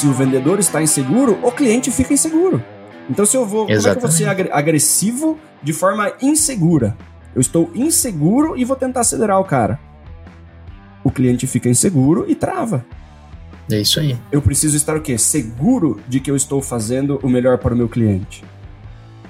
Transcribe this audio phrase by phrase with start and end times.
[0.00, 2.64] se o vendedor está inseguro, o cliente fica inseguro.
[3.10, 3.68] Então, se eu vou.
[3.68, 3.82] Exatamente.
[3.82, 6.96] Como é que eu vou ser agressivo de forma insegura?
[7.34, 9.78] Eu estou inseguro e vou tentar acelerar o cara.
[11.04, 12.84] O cliente fica inseguro e trava.
[13.70, 14.18] É isso aí.
[14.32, 15.18] Eu preciso estar o quê?
[15.18, 18.42] Seguro de que eu estou fazendo o melhor para o meu cliente.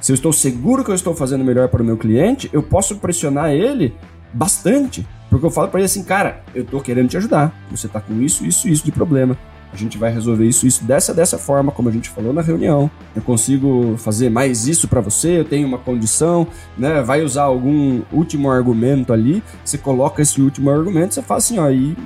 [0.00, 2.62] Se eu estou seguro que eu estou fazendo o melhor para o meu cliente, eu
[2.62, 3.92] posso pressionar ele
[4.32, 5.04] bastante.
[5.28, 7.52] Porque eu falo para ele assim, cara, eu estou querendo te ajudar.
[7.72, 9.36] Você está com isso, isso, isso de problema.
[9.72, 12.90] A gente vai resolver isso, isso dessa, dessa forma, como a gente falou na reunião.
[13.14, 17.02] Eu consigo fazer mais isso para você, eu tenho uma condição, né?
[17.02, 21.70] Vai usar algum último argumento ali, você coloca esse último argumento, você fala assim, ó,
[21.70, 21.96] e,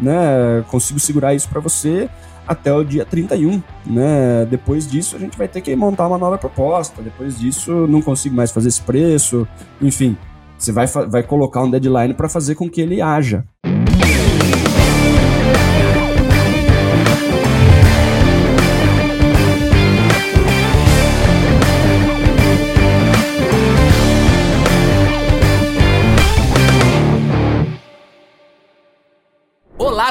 [0.00, 2.08] né, consigo segurar isso para você
[2.46, 4.46] até o dia 31, né?
[4.50, 7.02] Depois disso a gente vai ter que montar uma nova proposta.
[7.02, 9.46] Depois disso não consigo mais fazer esse preço,
[9.80, 10.16] enfim.
[10.58, 13.44] Você vai, vai colocar um deadline para fazer com que ele haja.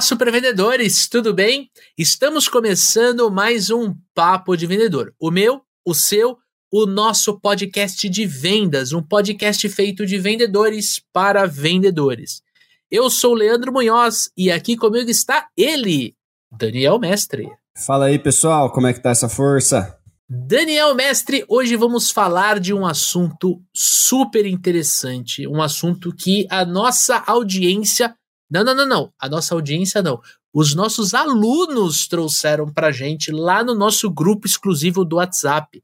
[0.02, 1.70] Olá, supervendedores, tudo bem?
[1.96, 5.14] Estamos começando mais um Papo de Vendedor.
[5.20, 6.40] O meu, o seu,
[6.72, 12.42] o nosso podcast de vendas, um podcast feito de vendedores para vendedores.
[12.90, 16.16] Eu sou Leandro Munhoz e aqui comigo está ele,
[16.52, 17.48] Daniel Mestre.
[17.78, 19.96] Fala aí, pessoal, como é que tá essa força?
[20.28, 27.24] Daniel Mestre, hoje vamos falar de um assunto super interessante, um assunto que a nossa
[27.28, 28.16] audiência
[28.52, 29.14] não, não, não, não.
[29.18, 30.22] A nossa audiência não.
[30.54, 35.82] Os nossos alunos trouxeram pra gente lá no nosso grupo exclusivo do WhatsApp.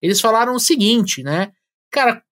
[0.00, 1.52] Eles falaram o seguinte, né?
[1.90, 2.22] Cara,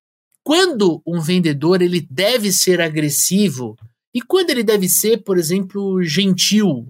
[0.45, 3.77] quando um vendedor ele deve ser agressivo
[4.15, 6.87] e quando ele deve ser, por exemplo, gentil,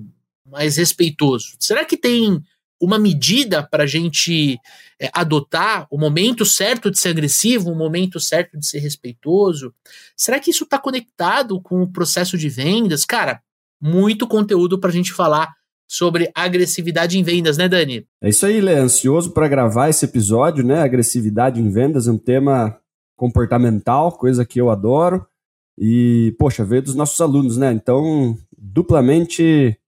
[0.46, 1.56] mais respeitoso?
[1.58, 2.42] Será que tem
[2.80, 4.58] uma medida para a gente
[5.00, 9.74] é, adotar o momento certo de ser agressivo, o momento certo de ser respeitoso?
[10.16, 13.04] Será que isso está conectado com o processo de vendas?
[13.04, 13.40] Cara,
[13.80, 15.52] muito conteúdo para a gente falar
[15.86, 18.06] sobre agressividade em vendas, né, Dani?
[18.22, 18.74] É isso aí, Lê.
[18.74, 20.80] Ansioso para gravar esse episódio, né?
[20.80, 22.78] Agressividade em vendas é um tema
[23.16, 25.26] comportamental, coisa que eu adoro.
[25.78, 27.72] E, poxa, veio dos nossos alunos, né?
[27.72, 29.78] Então, duplamente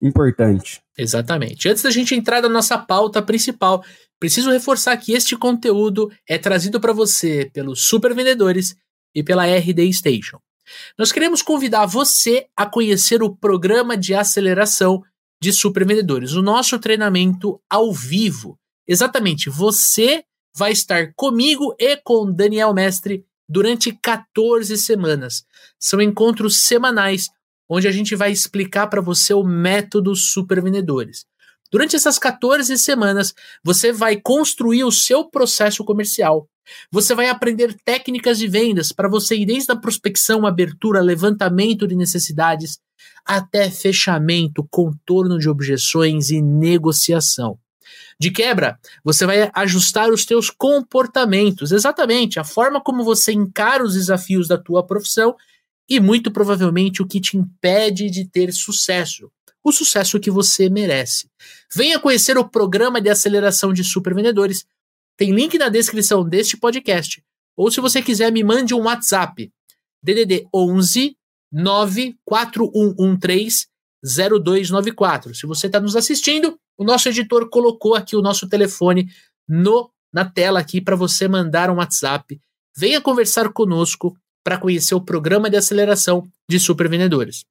[0.00, 0.83] importante.
[0.96, 1.68] Exatamente.
[1.68, 3.84] Antes da gente entrar na nossa pauta principal,
[4.18, 8.76] preciso reforçar que este conteúdo é trazido para você pelos super vendedores
[9.14, 10.38] e pela RD Station.
[10.98, 15.02] Nós queremos convidar você a conhecer o programa de aceleração
[15.42, 18.58] de super vendedores, o nosso treinamento ao vivo.
[18.88, 20.24] Exatamente, você
[20.56, 25.44] vai estar comigo e com Daniel Mestre durante 14 semanas.
[25.78, 27.28] São encontros semanais
[27.68, 31.24] onde a gente vai explicar para você o método super vendedores.
[31.70, 36.48] Durante essas 14 semanas, você vai construir o seu processo comercial.
[36.90, 41.96] Você vai aprender técnicas de vendas para você ir desde a prospecção, abertura, levantamento de
[41.96, 42.78] necessidades,
[43.24, 47.58] até fechamento, contorno de objeções e negociação.
[48.20, 53.94] De quebra, você vai ajustar os teus comportamentos, exatamente a forma como você encara os
[53.94, 55.34] desafios da tua profissão
[55.88, 59.30] e muito provavelmente o que te impede de ter sucesso,
[59.62, 61.28] o sucesso que você merece.
[61.74, 64.66] Venha conhecer o programa de aceleração de supervendedores.
[65.16, 67.22] Tem link na descrição deste podcast.
[67.56, 69.52] Ou se você quiser, me mande um WhatsApp.
[70.02, 71.16] DDD 11
[71.52, 73.66] 94113
[74.04, 75.34] 0294.
[75.34, 79.08] Se você está nos assistindo, o nosso editor colocou aqui o nosso telefone
[79.48, 82.40] no na tela aqui para você mandar um WhatsApp.
[82.76, 87.44] Venha conversar conosco para conhecer o programa de aceleração de supervendedores.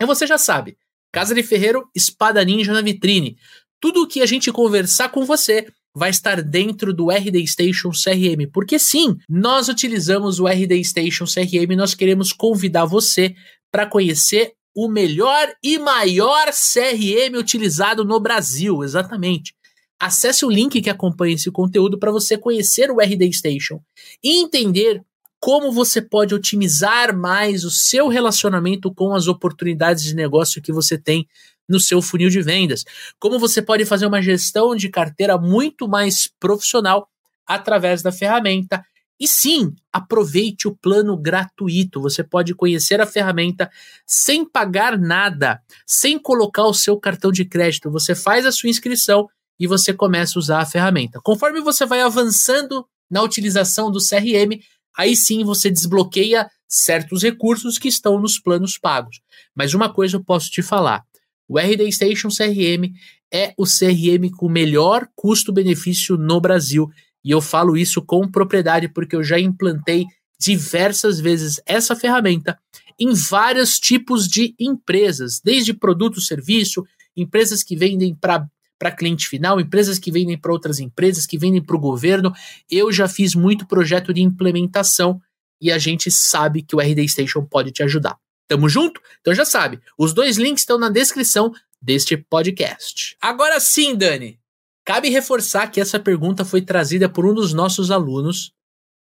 [0.00, 0.76] E você já sabe,
[1.12, 3.38] Casa de Ferreiro, Espada Ninja na vitrine.
[3.80, 8.50] Tudo o que a gente conversar com você vai estar dentro do RD Station CRM,
[8.52, 13.36] porque sim, nós utilizamos o RD Station CRM e nós queremos convidar você
[13.70, 19.54] para conhecer o melhor e maior CRM utilizado no Brasil, exatamente.
[20.00, 23.80] Acesse o link que acompanha esse conteúdo para você conhecer o RD Station
[24.22, 25.00] e entender
[25.44, 30.96] como você pode otimizar mais o seu relacionamento com as oportunidades de negócio que você
[30.96, 31.28] tem
[31.68, 32.82] no seu funil de vendas.
[33.20, 37.10] Como você pode fazer uma gestão de carteira muito mais profissional
[37.46, 38.82] através da ferramenta.
[39.20, 42.00] E sim, aproveite o plano gratuito.
[42.00, 43.70] Você pode conhecer a ferramenta
[44.06, 47.90] sem pagar nada, sem colocar o seu cartão de crédito.
[47.90, 49.28] Você faz a sua inscrição
[49.60, 51.20] e você começa a usar a ferramenta.
[51.22, 54.58] Conforme você vai avançando na utilização do CRM,
[54.96, 59.20] aí sim você desbloqueia certos recursos que estão nos planos pagos.
[59.54, 61.02] Mas uma coisa eu posso te falar:
[61.48, 62.92] o RD Station CRM
[63.32, 66.88] é o CRM com melhor custo-benefício no Brasil.
[67.24, 70.04] E eu falo isso com propriedade porque eu já implantei
[70.38, 72.58] diversas vezes essa ferramenta
[72.98, 76.84] em vários tipos de empresas, desde produto, serviço,
[77.16, 78.46] empresas que vendem para
[78.78, 82.32] para cliente final, empresas que vendem para outras empresas, que vendem para o governo.
[82.70, 85.20] Eu já fiz muito projeto de implementação
[85.60, 88.16] e a gente sabe que o RD Station pode te ajudar.
[88.48, 89.00] Tamo junto?
[89.20, 93.16] Então já sabe, os dois links estão na descrição deste podcast.
[93.20, 94.38] Agora sim, Dani,
[94.84, 98.52] cabe reforçar que essa pergunta foi trazida por um dos nossos alunos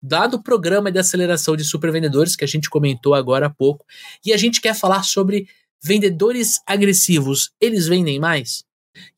[0.02, 3.86] dado o programa de aceleração de supervendedores que a gente comentou agora há pouco,
[4.24, 5.46] e a gente quer falar sobre
[5.82, 7.52] vendedores agressivos.
[7.60, 8.64] Eles vendem mais?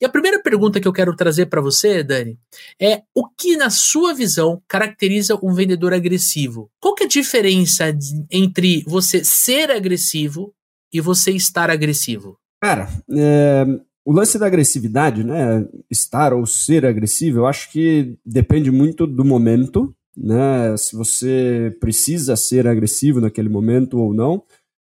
[0.00, 2.38] E a primeira pergunta que eu quero trazer para você, Dani,
[2.80, 6.70] é o que, na sua visão, caracteriza um vendedor agressivo?
[6.80, 7.84] Qual que é a diferença
[8.30, 10.54] entre você ser agressivo
[10.92, 12.38] e você estar agressivo?
[12.62, 13.64] Cara, é,
[14.04, 15.66] o lance da agressividade, né?
[15.90, 20.76] Estar ou ser agressivo, eu acho que depende muito do momento né?
[20.76, 24.42] Se você precisa ser agressivo naquele momento ou não,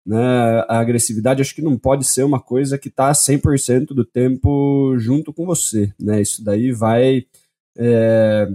[0.05, 0.63] né?
[0.67, 5.33] A agressividade acho que não pode ser uma coisa que está 100% do tempo junto
[5.33, 6.21] com você, né?
[6.21, 7.25] Isso daí vai
[7.77, 8.47] é,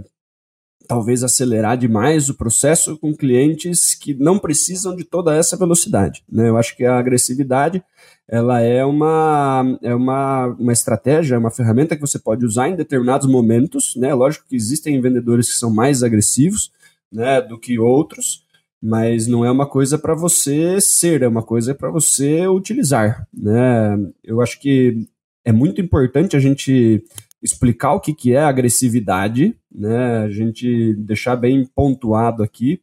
[0.87, 6.49] talvez acelerar demais o processo com clientes que não precisam de toda essa velocidade, né?
[6.49, 7.83] Eu acho que a agressividade
[8.29, 12.77] ela é uma, é uma, uma estratégia, é uma ferramenta que você pode usar em
[12.77, 14.15] determinados momentos, né?
[14.15, 16.71] Lógico que existem vendedores que são mais agressivos,
[17.13, 18.45] né, do que outros,
[18.83, 23.99] mas não é uma coisa para você ser, é uma coisa para você utilizar, né?
[24.25, 25.07] Eu acho que
[25.45, 27.05] é muito importante a gente
[27.43, 30.19] explicar o que, que é agressividade, né?
[30.19, 32.81] A gente deixar bem pontuado aqui,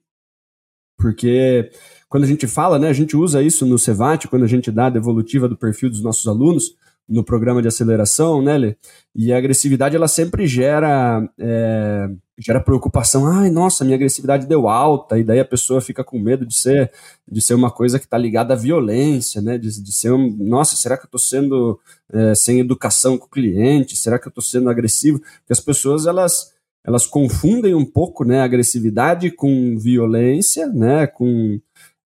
[0.97, 1.69] porque
[2.09, 4.87] quando a gente fala, né, a gente usa isso no Cevat, quando a gente dá
[4.87, 6.75] a devolutiva do perfil dos nossos alunos
[7.07, 8.75] no programa de aceleração, né, Lê?
[9.15, 13.25] E a agressividade, ela sempre gera, é, gera preocupação.
[13.25, 16.91] Ai, nossa, minha agressividade deu alta, e daí a pessoa fica com medo de ser,
[17.27, 19.57] de ser uma coisa que está ligada à violência, né?
[19.57, 21.79] De, de ser um, nossa, será que eu estou sendo
[22.11, 23.95] é, sem educação com o cliente?
[23.95, 25.19] Será que eu estou sendo agressivo?
[25.19, 26.55] Porque as pessoas, elas
[26.87, 31.59] elas confundem um pouco né, agressividade com violência, né, com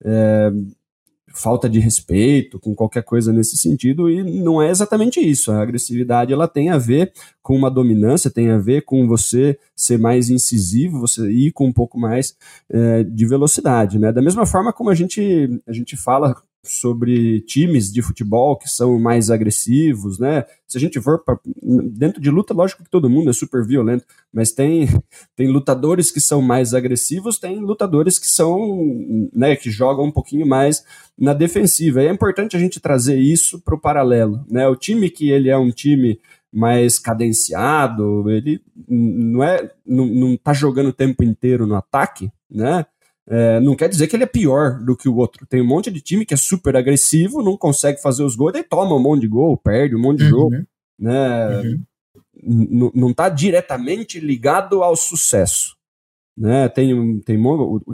[0.03, 0.51] é,
[1.33, 5.51] falta de respeito, com qualquer coisa nesse sentido, e não é exatamente isso.
[5.51, 7.11] A agressividade ela tem a ver
[7.41, 11.73] com uma dominância, tem a ver com você ser mais incisivo, você ir com um
[11.73, 12.35] pouco mais
[12.69, 13.97] é, de velocidade.
[13.97, 14.11] Né?
[14.11, 18.99] Da mesma forma como a gente, a gente fala sobre times de futebol que são
[18.99, 20.45] mais agressivos, né?
[20.67, 24.05] Se a gente for pra, dentro de luta, lógico que todo mundo é super violento,
[24.31, 24.87] mas tem
[25.35, 30.45] tem lutadores que são mais agressivos, tem lutadores que são, né, que jogam um pouquinho
[30.45, 30.83] mais
[31.17, 32.03] na defensiva.
[32.03, 34.67] E é importante a gente trazer isso para o paralelo, né?
[34.67, 36.19] O time que ele é um time
[36.53, 42.85] mais cadenciado, ele não é não, não tá jogando o tempo inteiro no ataque, né?
[43.29, 45.45] É, não quer dizer que ele é pior do que o outro.
[45.45, 48.63] Tem um monte de time que é super agressivo, não consegue fazer os gols, daí
[48.63, 50.29] toma um monte de gol, perde um monte de uhum.
[50.29, 50.55] jogo.
[50.99, 51.61] Né?
[52.43, 52.91] Uhum.
[52.93, 55.75] Não está diretamente ligado ao sucesso.
[56.37, 56.67] Né?
[56.69, 57.37] Tem, tem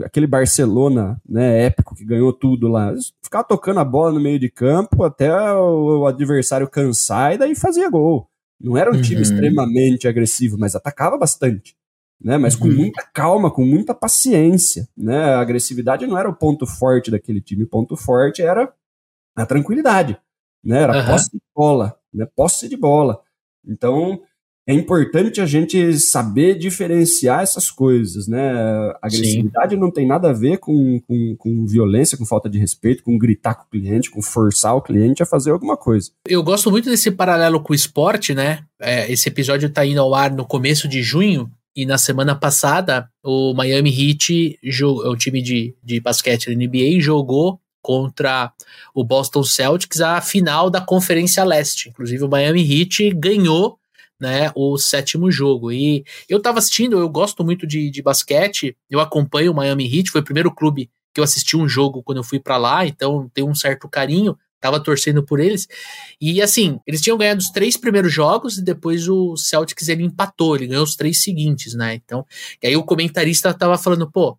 [0.04, 2.94] aquele Barcelona né, épico que ganhou tudo lá.
[3.22, 7.54] Ficar tocando a bola no meio de campo até o, o adversário cansar e daí
[7.54, 8.28] fazia gol.
[8.60, 9.02] Não era um uhum.
[9.02, 11.77] time extremamente agressivo, mas atacava bastante
[12.20, 12.36] né?
[12.36, 12.60] Mas uhum.
[12.60, 15.34] com muita calma, com muita paciência, né?
[15.34, 18.72] A agressividade não era o ponto forte daquele time, o ponto forte era
[19.36, 20.18] a tranquilidade,
[20.64, 20.82] né?
[20.82, 21.06] Era uhum.
[21.06, 22.26] posse de bola, né?
[22.34, 23.20] Posse de bola.
[23.66, 24.20] Então,
[24.68, 28.50] é importante a gente saber diferenciar essas coisas, né?
[29.00, 29.80] A agressividade Sim.
[29.80, 33.54] não tem nada a ver com, com, com, violência, com falta de respeito, com gritar
[33.54, 36.10] com o cliente, com forçar o cliente a fazer alguma coisa.
[36.26, 38.62] Eu gosto muito desse paralelo com o esporte, né?
[38.78, 43.08] É, esse episódio está indo ao ar no começo de junho, e na semana passada,
[43.22, 48.52] o Miami Heat, o time de, de basquete da NBA, jogou contra
[48.92, 51.88] o Boston Celtics a final da Conferência Leste.
[51.88, 53.78] Inclusive, o Miami Heat ganhou
[54.20, 55.70] né, o sétimo jogo.
[55.70, 60.10] E eu tava assistindo, eu gosto muito de, de basquete, eu acompanho o Miami Heat,
[60.10, 63.30] foi o primeiro clube que eu assisti um jogo quando eu fui para lá, então
[63.32, 65.66] tenho um certo carinho tava torcendo por eles.
[66.20, 70.56] E assim, eles tinham ganhado os três primeiros jogos e depois o Celtics ele empatou,
[70.56, 71.94] ele ganhou os três seguintes, né?
[71.94, 72.24] Então,
[72.62, 74.38] e aí o comentarista tava falando, pô,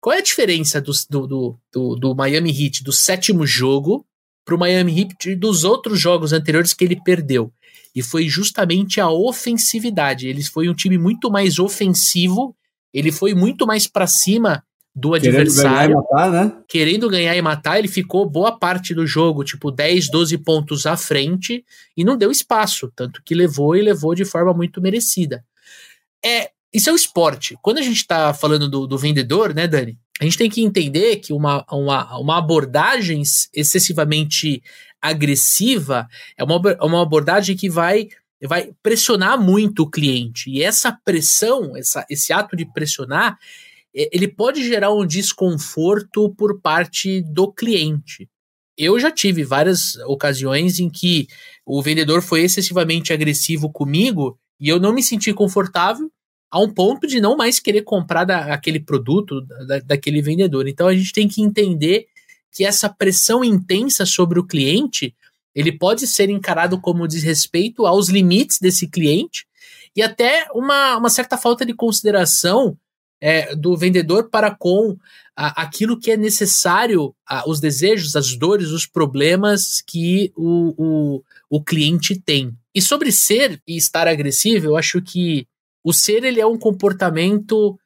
[0.00, 4.06] qual é a diferença do, do, do, do Miami Heat do sétimo jogo
[4.44, 7.52] pro Miami Heat dos outros jogos anteriores que ele perdeu?
[7.94, 10.28] E foi justamente a ofensividade.
[10.28, 12.54] Eles foi um time muito mais ofensivo,
[12.94, 14.62] ele foi muito mais para cima
[14.98, 15.62] do adversário.
[15.62, 16.62] Querendo ganhar e matar, né?
[16.68, 20.96] Querendo ganhar e matar, ele ficou boa parte do jogo, tipo 10, 12 pontos à
[20.96, 21.64] frente
[21.96, 25.44] e não deu espaço, tanto que levou e levou de forma muito merecida.
[26.24, 27.56] É, isso é o esporte.
[27.62, 29.96] Quando a gente está falando do, do vendedor, né, Dani?
[30.20, 33.22] A gente tem que entender que uma, uma, uma abordagem
[33.54, 34.60] excessivamente
[35.00, 38.08] agressiva é uma, uma abordagem que vai
[38.46, 40.48] vai pressionar muito o cliente.
[40.48, 43.36] E essa pressão, essa, esse ato de pressionar,
[43.94, 48.28] ele pode gerar um desconforto por parte do cliente.
[48.76, 51.26] Eu já tive várias ocasiões em que
[51.66, 56.10] o vendedor foi excessivamente agressivo comigo e eu não me senti confortável
[56.50, 60.68] a um ponto de não mais querer comprar da, aquele produto da, daquele vendedor.
[60.68, 62.06] Então a gente tem que entender
[62.52, 65.14] que essa pressão intensa sobre o cliente
[65.54, 69.44] ele pode ser encarado como desrespeito aos limites desse cliente
[69.94, 72.78] e até uma, uma certa falta de consideração
[73.20, 74.96] é, do vendedor para com
[75.36, 81.24] a, aquilo que é necessário, a, os desejos, as dores, os problemas que o, o,
[81.50, 82.52] o cliente tem.
[82.74, 85.46] E sobre ser e estar agressivo, eu acho que
[85.84, 87.78] o ser ele é um comportamento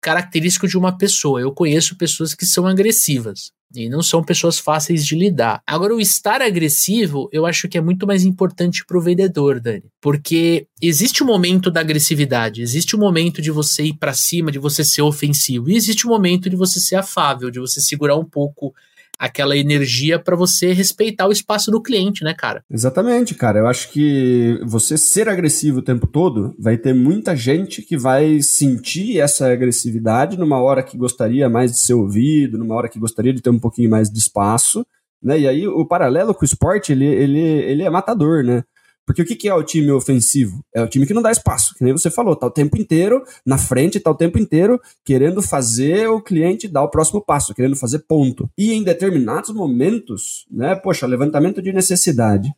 [0.00, 1.40] característico de uma pessoa.
[1.40, 3.52] Eu conheço pessoas que são agressivas.
[3.74, 5.60] E não são pessoas fáceis de lidar.
[5.66, 9.84] Agora, o estar agressivo, eu acho que é muito mais importante para o vendedor, Dani.
[10.00, 14.14] Porque existe o um momento da agressividade, existe o um momento de você ir para
[14.14, 17.58] cima, de você ser ofensivo, e existe o um momento de você ser afável, de
[17.58, 18.72] você segurar um pouco
[19.18, 22.62] aquela energia para você respeitar o espaço do cliente, né, cara?
[22.70, 23.60] Exatamente, cara.
[23.60, 28.42] Eu acho que você ser agressivo o tempo todo vai ter muita gente que vai
[28.42, 33.32] sentir essa agressividade numa hora que gostaria mais de ser ouvido, numa hora que gostaria
[33.32, 34.86] de ter um pouquinho mais de espaço,
[35.22, 35.38] né?
[35.40, 38.62] E aí o paralelo com o esporte, ele, ele, ele é matador, né?
[39.06, 40.64] Porque o que, é o time ofensivo?
[40.74, 43.22] É o time que não dá espaço, que nem você falou, tá o tempo inteiro
[43.46, 47.76] na frente, tá o tempo inteiro querendo fazer o cliente dar o próximo passo, querendo
[47.76, 48.50] fazer ponto.
[48.58, 52.52] E em determinados momentos, né, poxa, levantamento de necessidade.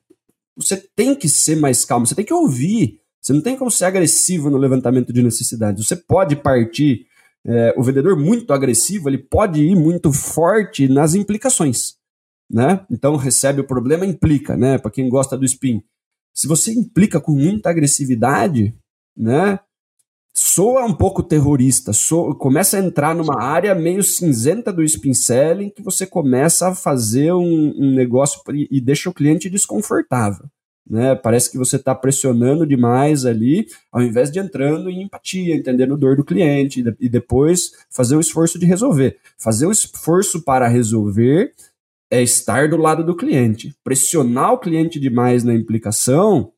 [0.57, 2.99] Você tem que ser mais calmo, você tem que ouvir.
[3.21, 5.85] Você não tem como ser agressivo no levantamento de necessidade.
[5.85, 7.07] Você pode partir,
[7.47, 11.97] é, o vendedor muito agressivo, ele pode ir muito forte nas implicações.
[12.51, 12.81] Né?
[12.91, 14.79] Então recebe o problema, implica, né?
[14.79, 15.83] Para quem gosta do spin
[16.39, 18.73] se você implica com muita agressividade,
[19.17, 19.59] né?
[20.33, 25.69] Soa um pouco terrorista, soa, começa a entrar numa área meio cinzenta do spin selling
[25.69, 30.47] que você começa a fazer um, um negócio e, e deixa o cliente desconfortável.
[30.89, 31.17] Né?
[31.17, 35.99] Parece que você está pressionando demais ali, ao invés de entrando em empatia, entendendo a
[35.99, 39.19] dor do cliente e depois fazer o esforço de resolver.
[39.37, 41.53] Fazer o esforço para resolver
[42.11, 43.75] é estar do lado do cliente.
[43.85, 46.53] Pressionar o cliente demais na implicação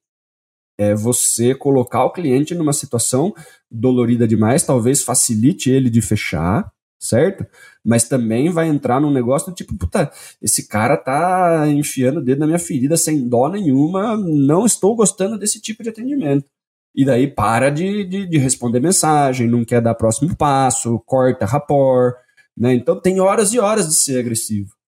[0.79, 3.35] é você colocar o cliente numa situação
[3.71, 7.45] dolorida demais, talvez facilite ele de fechar, certo?
[7.85, 12.41] Mas também vai entrar num negócio do tipo, puta, esse cara tá enfiando o dedo
[12.41, 16.47] na minha ferida sem dó nenhuma, não estou gostando desse tipo de atendimento.
[16.95, 22.17] E daí para de, de, de responder mensagem, não quer dar próximo passo, corta rapport,
[22.57, 22.75] né?
[22.75, 24.80] Então tem horas e horas de ser agressivo.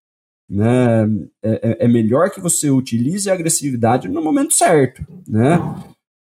[0.48, 1.04] Né?
[1.42, 5.04] É, é, é melhor que você utilize a agressividade no momento certo.
[5.26, 5.58] Né?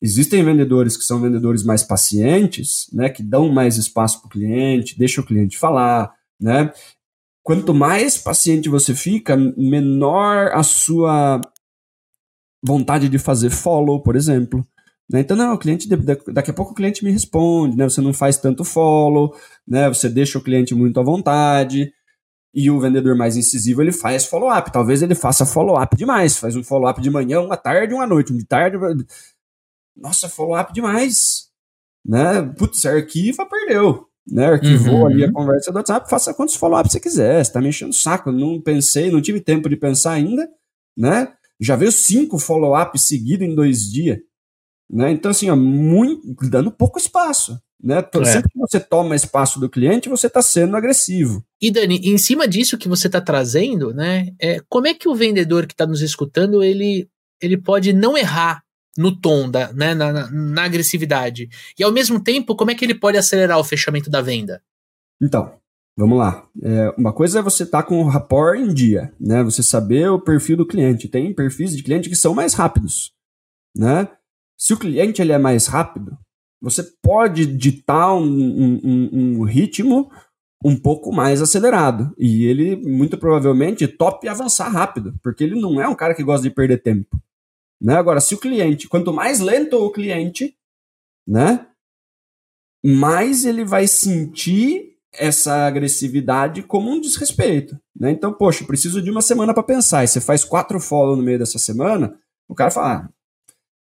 [0.02, 4.98] Existem vendedores que são vendedores mais pacientes, né, que dão mais espaço para o cliente,
[4.98, 6.74] deixa o cliente falar, né?
[7.44, 11.40] Quanto mais paciente você fica, menor a sua
[12.64, 14.66] vontade de fazer follow, por exemplo.
[15.10, 15.22] Né?
[15.22, 15.88] Então, não, o cliente,
[16.32, 17.84] daqui a pouco o cliente me responde, né?
[17.84, 19.36] Você não faz tanto follow,
[19.68, 19.88] né?
[19.90, 21.92] Você deixa o cliente muito à vontade.
[22.54, 24.72] E o vendedor mais incisivo, ele faz follow-up.
[24.72, 26.38] Talvez ele faça follow-up demais.
[26.38, 28.34] Faz um follow-up de manhã, uma tarde, uma noite.
[28.34, 28.78] Um de tarde.
[29.96, 31.50] Nossa, follow-up demais.
[32.06, 32.42] Né?
[32.58, 34.08] Putz, arquiva, perdeu.
[34.30, 34.48] Né?
[34.48, 35.08] Arquivou uhum.
[35.08, 36.10] ali a conversa do WhatsApp.
[36.10, 37.44] Faça quantos follow-up você quiser.
[37.44, 38.32] Você tá me enchendo o saco.
[38.32, 40.50] Não pensei, não tive tempo de pensar ainda.
[40.98, 41.34] Né?
[41.60, 44.20] Já veio cinco follow-up seguidos em dois dias.
[44.90, 45.12] Né?
[45.12, 47.58] Então, assim, ó, muito, dando pouco espaço.
[47.84, 48.06] Né?
[48.14, 48.26] É.
[48.26, 51.44] Sempre que você toma espaço do cliente, você está sendo agressivo.
[51.60, 55.16] E Dani, em cima disso que você está trazendo, né, é, como é que o
[55.16, 57.10] vendedor que está nos escutando ele,
[57.42, 58.64] ele pode não errar
[58.98, 61.50] no tom, da, né, na, na, na, agressividade?
[61.78, 64.62] E ao mesmo tempo, como é que ele pode acelerar o fechamento da venda?
[65.20, 65.54] Então,
[65.98, 66.46] vamos lá.
[66.62, 69.44] É, uma coisa é você estar tá com o rapport em dia, né?
[69.44, 71.08] Você saber o perfil do cliente.
[71.08, 73.12] Tem perfis de cliente que são mais rápidos,
[73.76, 74.08] né?
[74.58, 76.16] Se o cliente ele é mais rápido,
[76.62, 80.12] você pode ditar um, um, um, ritmo
[80.64, 82.14] um pouco mais acelerado.
[82.18, 86.48] E ele, muito provavelmente, top avançar rápido, porque ele não é um cara que gosta
[86.48, 87.20] de perder tempo.
[87.82, 87.96] Né?
[87.96, 90.56] Agora, se o cliente, quanto mais lento o cliente,
[91.28, 91.66] né,
[92.86, 98.12] mais ele vai sentir essa agressividade como um desrespeito, né?
[98.12, 100.04] Então, poxa, preciso de uma semana para pensar.
[100.04, 103.10] E você faz quatro follow no meio dessa semana, o cara fala, ah,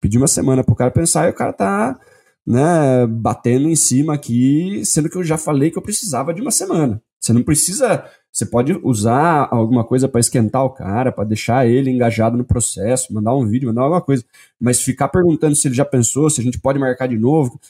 [0.00, 1.99] pedi uma semana pro cara pensar e o cara tá,
[2.46, 6.52] né, batendo em cima aqui, sendo que eu já falei que eu precisava de uma
[6.52, 7.02] semana.
[7.18, 11.90] Você não precisa, você pode usar alguma coisa para esquentar o cara, para deixar ele
[11.90, 14.24] engajado no processo, mandar um vídeo, mandar alguma coisa,
[14.60, 17.60] mas ficar perguntando se ele já pensou, se a gente pode marcar de novo.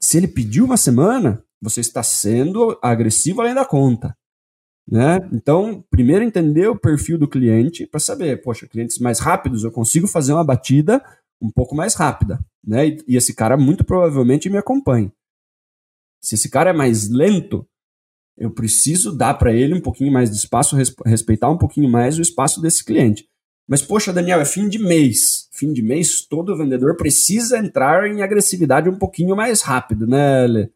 [0.00, 4.16] Se ele pediu uma semana, você está sendo agressivo além da conta.
[4.88, 5.28] Né?
[5.32, 10.06] Então, primeiro entender o perfil do cliente para saber, poxa, clientes mais rápidos, eu consigo
[10.06, 11.02] fazer uma batida
[11.40, 12.88] um pouco mais rápida, né?
[12.88, 15.12] E, e esse cara muito provavelmente me acompanha.
[16.20, 17.66] Se esse cara é mais lento,
[18.36, 22.22] eu preciso dar para ele um pouquinho mais de espaço, respeitar um pouquinho mais o
[22.22, 23.28] espaço desse cliente.
[23.66, 25.48] Mas, poxa, Daniel, é fim de mês.
[25.52, 30.70] Fim de mês, todo vendedor precisa entrar em agressividade um pouquinho mais rápido, né, Lê?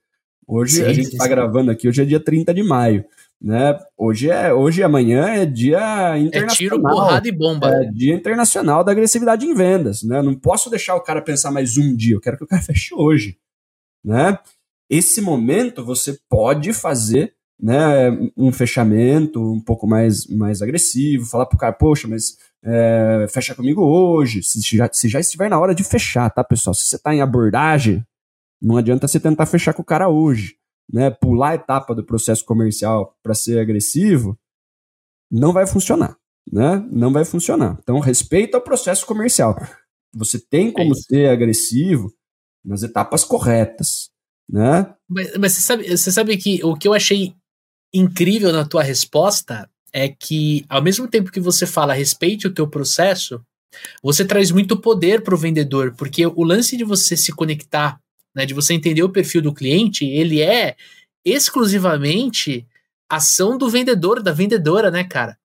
[0.46, 3.04] Hoje sim, a gente está gravando aqui, hoje é dia 30 de maio.
[3.42, 3.78] Né?
[3.96, 6.52] Hoje é hoje e amanhã é dia internacional.
[6.52, 7.70] É tiro, porrada e bomba.
[7.70, 10.20] É dia internacional da agressividade em vendas, né?
[10.20, 12.94] Não posso deixar o cara pensar mais um dia, eu quero que o cara feche
[12.94, 13.38] hoje,
[14.04, 14.38] né?
[14.90, 21.56] Esse momento você pode fazer, né, um fechamento um pouco mais mais agressivo, falar pro
[21.56, 25.84] cara, poxa, mas é, fecha comigo hoje, se já, se já estiver na hora de
[25.84, 26.74] fechar, tá, pessoal?
[26.74, 28.04] Se você está em abordagem,
[28.60, 30.56] não adianta você tentar fechar com o cara hoje,
[30.92, 31.10] né?
[31.10, 34.38] Pular a etapa do processo comercial para ser agressivo,
[35.30, 36.16] não vai funcionar,
[36.50, 36.84] né?
[36.90, 37.78] Não vai funcionar.
[37.82, 39.56] Então, respeita o processo comercial.
[40.14, 42.12] Você tem como é ser agressivo
[42.64, 44.10] nas etapas corretas,
[44.48, 44.92] né?
[45.08, 47.34] Mas, mas você, sabe, você sabe que o que eu achei
[47.94, 52.68] incrível na tua resposta é que, ao mesmo tempo que você fala respeite o teu
[52.68, 53.40] processo,
[54.02, 58.00] você traz muito poder para o vendedor, porque o lance de você se conectar
[58.34, 60.76] né, de você entender o perfil do cliente, ele é
[61.24, 62.66] exclusivamente
[63.08, 65.36] ação do vendedor, da vendedora, né, cara?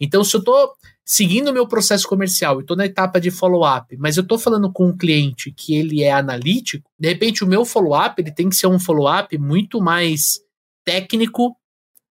[0.00, 3.96] Então, se eu tô seguindo o meu processo comercial e tô na etapa de follow-up,
[3.96, 7.64] mas eu tô falando com um cliente que ele é analítico, de repente o meu
[7.64, 10.40] follow-up ele tem que ser um follow-up muito mais
[10.84, 11.56] técnico,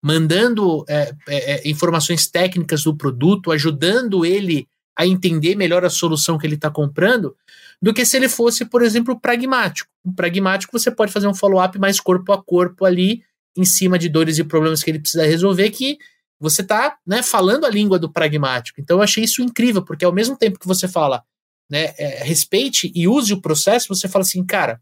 [0.02, 4.68] mandando é, é, é informações técnicas do produto, ajudando ele
[5.02, 7.36] a entender melhor a solução que ele está comprando,
[7.82, 9.90] do que se ele fosse, por exemplo, pragmático.
[10.06, 13.24] Um pragmático você pode fazer um follow-up mais corpo a corpo ali,
[13.58, 15.98] em cima de dores e problemas que ele precisa resolver, que
[16.40, 18.80] você está né, falando a língua do pragmático.
[18.80, 21.24] Então eu achei isso incrível, porque ao mesmo tempo que você fala,
[21.70, 24.82] né, é, respeite e use o processo, você fala assim, cara,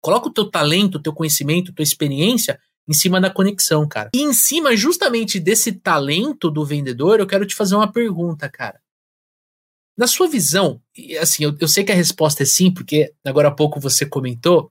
[0.00, 2.58] coloca o teu talento, o teu conhecimento, tua experiência
[2.88, 4.10] em cima da conexão, cara.
[4.14, 8.80] E em cima justamente desse talento do vendedor, eu quero te fazer uma pergunta, cara.
[9.96, 10.78] Na sua visão,
[11.20, 14.70] assim, eu, eu sei que a resposta é sim, porque agora há pouco você comentou,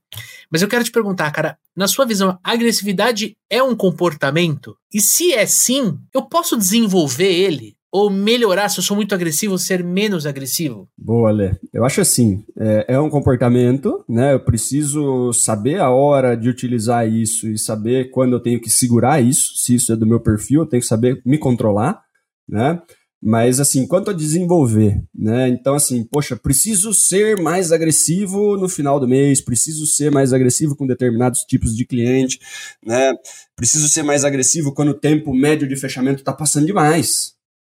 [0.52, 4.78] mas eu quero te perguntar, cara, na sua visão, a agressividade é um comportamento?
[4.94, 7.76] E se é sim, eu posso desenvolver ele?
[7.92, 10.88] Ou melhorar, se eu sou muito agressivo, ser menos agressivo?
[10.98, 11.56] Boa, Lê.
[11.74, 14.34] Eu acho assim, é, é um comportamento, né?
[14.34, 19.22] Eu preciso saber a hora de utilizar isso e saber quando eu tenho que segurar
[19.22, 22.04] isso, se isso é do meu perfil, eu tenho que saber me controlar,
[22.48, 22.82] né?
[23.28, 25.48] Mas, assim, quanto a desenvolver, né?
[25.48, 30.76] Então, assim, poxa, preciso ser mais agressivo no final do mês, preciso ser mais agressivo
[30.76, 32.40] com determinados tipos de cliente,
[32.86, 33.12] né?
[33.56, 37.34] Preciso ser mais agressivo quando o tempo médio de fechamento está passando demais,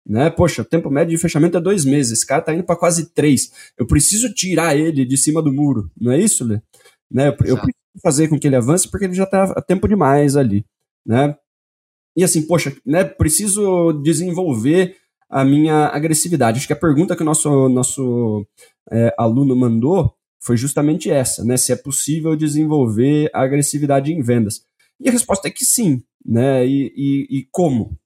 [0.05, 0.31] né?
[0.31, 3.15] Poxa, o tempo médio de fechamento é dois meses, esse cara tá indo para quase
[3.15, 3.53] três.
[3.79, 6.61] Eu preciso tirar ele de cima do muro, não é isso, Lê?
[7.09, 7.29] Né?
[7.29, 10.35] Eu, eu preciso fazer com que ele avance porque ele já tá a tempo demais
[10.35, 10.65] ali,
[11.07, 11.37] né?
[12.17, 13.05] E assim, poxa, né?
[13.05, 14.97] Preciso desenvolver
[15.29, 16.59] a minha agressividade.
[16.59, 18.47] Acho que a pergunta que o nosso, nosso
[18.91, 21.57] é, aluno mandou foi justamente essa, né?
[21.57, 24.65] Se é possível desenvolver a agressividade em vendas.
[25.01, 26.65] E a resposta é que sim, né?
[26.67, 27.99] E, e, e como?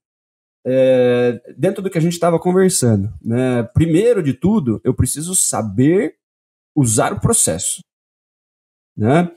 [0.65, 3.63] É, dentro do que a gente estava conversando, né?
[3.73, 6.15] Primeiro de tudo, eu preciso saber
[6.75, 7.81] usar o processo,
[8.97, 9.31] né?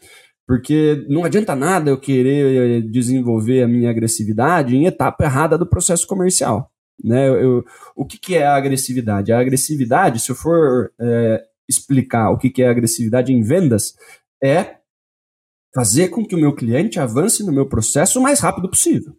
[0.47, 6.07] Porque não adianta nada eu querer desenvolver a minha agressividade em etapa errada do processo
[6.07, 6.71] comercial.
[7.03, 7.29] Né?
[7.29, 7.65] Eu,
[7.97, 9.33] o que, que é a agressividade?
[9.33, 13.95] A agressividade, se eu for é, explicar o que, que é agressividade em vendas,
[14.43, 14.77] é
[15.75, 19.17] fazer com que o meu cliente avance no meu processo o mais rápido possível.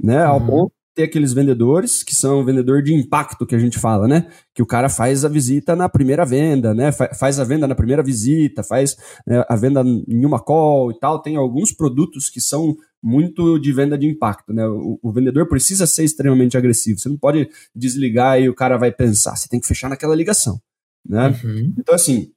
[0.00, 0.22] Né?
[0.22, 0.46] Ao uhum.
[0.46, 4.26] ponto ter aqueles vendedores que são vendedor de impacto que a gente fala, né?
[4.52, 6.90] Que o cara faz a visita na primeira venda, né?
[6.90, 11.22] Faz a venda na primeira visita, faz né, a venda em uma call e tal.
[11.22, 14.66] Tem alguns produtos que são muito de venda de impacto, né?
[14.66, 16.98] O, o, vendedor precisa ser extremamente agressivo.
[16.98, 19.36] Você não pode desligar e o cara vai pensar.
[19.36, 20.60] Você tem que fechar naquela ligação,
[21.08, 21.28] né?
[21.44, 21.74] Uhum.
[21.78, 22.32] Então, assim,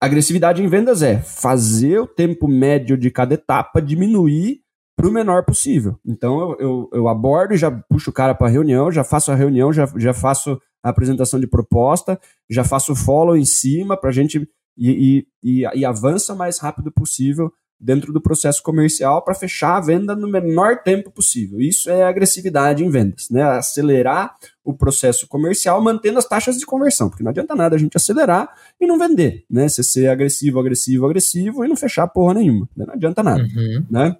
[0.00, 4.62] agressividade em vendas é fazer o tempo médio de cada etapa diminuir
[4.98, 5.96] para o menor possível.
[6.04, 9.72] Então eu, eu, eu abordo, já puxo o cara para reunião, já faço a reunião,
[9.72, 12.18] já, já faço a apresentação de proposta,
[12.50, 16.36] já faço o follow em cima para a gente e, e, e, e avança o
[16.36, 21.60] mais rápido possível dentro do processo comercial para fechar a venda no menor tempo possível.
[21.60, 23.42] Isso é agressividade em vendas, né?
[23.42, 27.96] Acelerar o processo comercial mantendo as taxas de conversão, porque não adianta nada a gente
[27.96, 29.68] acelerar e não vender, né?
[29.68, 32.84] Você ser agressivo, agressivo, agressivo e não fechar porra nenhuma, né?
[32.86, 33.86] não adianta nada, uhum.
[33.90, 34.16] né?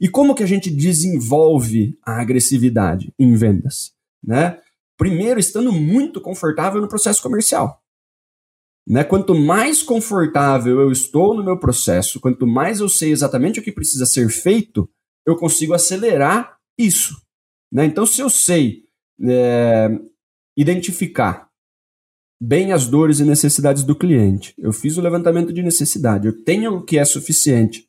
[0.00, 4.58] E como que a gente desenvolve a agressividade em vendas, né?
[4.96, 7.83] Primeiro, estando muito confortável no processo comercial.
[8.86, 9.02] Né?
[9.02, 13.72] Quanto mais confortável eu estou no meu processo, quanto mais eu sei exatamente o que
[13.72, 14.88] precisa ser feito,
[15.26, 17.16] eu consigo acelerar isso.
[17.72, 17.86] Né?
[17.86, 18.84] Então, se eu sei
[19.22, 19.88] é,
[20.56, 21.48] identificar
[22.40, 26.76] bem as dores e necessidades do cliente, eu fiz o levantamento de necessidade, eu tenho
[26.76, 27.88] o que é suficiente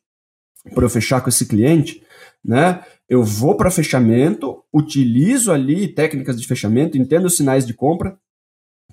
[0.74, 2.02] para eu fechar com esse cliente,
[2.44, 2.84] né?
[3.08, 8.18] Eu vou para fechamento, utilizo ali técnicas de fechamento, entendo os sinais de compra,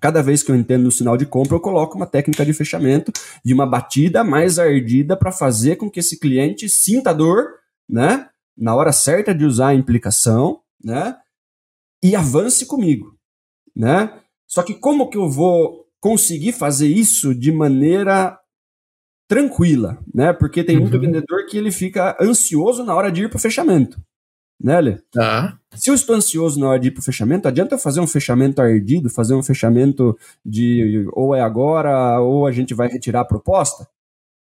[0.04, 3.10] Cada vez que eu entendo o sinal de compra, eu coloco uma técnica de fechamento
[3.46, 7.48] e uma batida mais ardida para fazer com que esse cliente sinta a dor,
[7.88, 8.28] né?
[8.58, 11.16] Na hora certa de usar a implicação, né?
[12.04, 13.18] E avance comigo,
[13.74, 14.20] né?
[14.46, 18.38] Só que como que eu vou conseguir fazer isso de maneira
[19.26, 20.34] tranquila, né?
[20.34, 21.00] Porque tem muito uhum.
[21.00, 24.04] vendedor que ele fica ansioso na hora de ir para o fechamento
[24.64, 24.98] né, Lê?
[25.12, 25.60] Tá.
[25.76, 28.08] Se eu estou ansioso na hora de ir para o fechamento, adianta eu fazer um
[28.08, 33.26] fechamento ardido, fazer um fechamento de ou é agora ou a gente vai retirar a
[33.26, 33.88] proposta?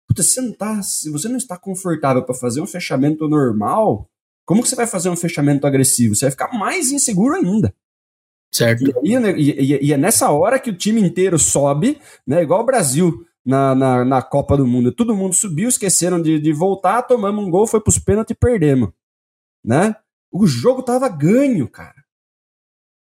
[0.07, 4.07] Puta, se você não, tá, se você não está confortável para fazer um fechamento normal,
[4.45, 6.15] como que você vai fazer um fechamento agressivo?
[6.15, 7.73] Você vai ficar mais inseguro ainda.
[8.53, 8.93] Certo.
[9.03, 12.61] E, né, e, e, e é nessa hora que o time inteiro sobe, né, igual
[12.61, 14.91] o Brasil na, na, na Copa do Mundo.
[14.91, 18.39] Todo mundo subiu, esqueceram de, de voltar, tomamos um gol, foi para os pênaltis e
[18.39, 18.89] perdemos.
[19.63, 19.95] Né?
[20.31, 22.03] O jogo tava ganho, cara.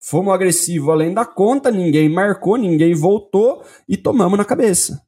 [0.01, 5.01] Fomos agressivos além da conta, ninguém marcou, ninguém voltou e tomamos na cabeça.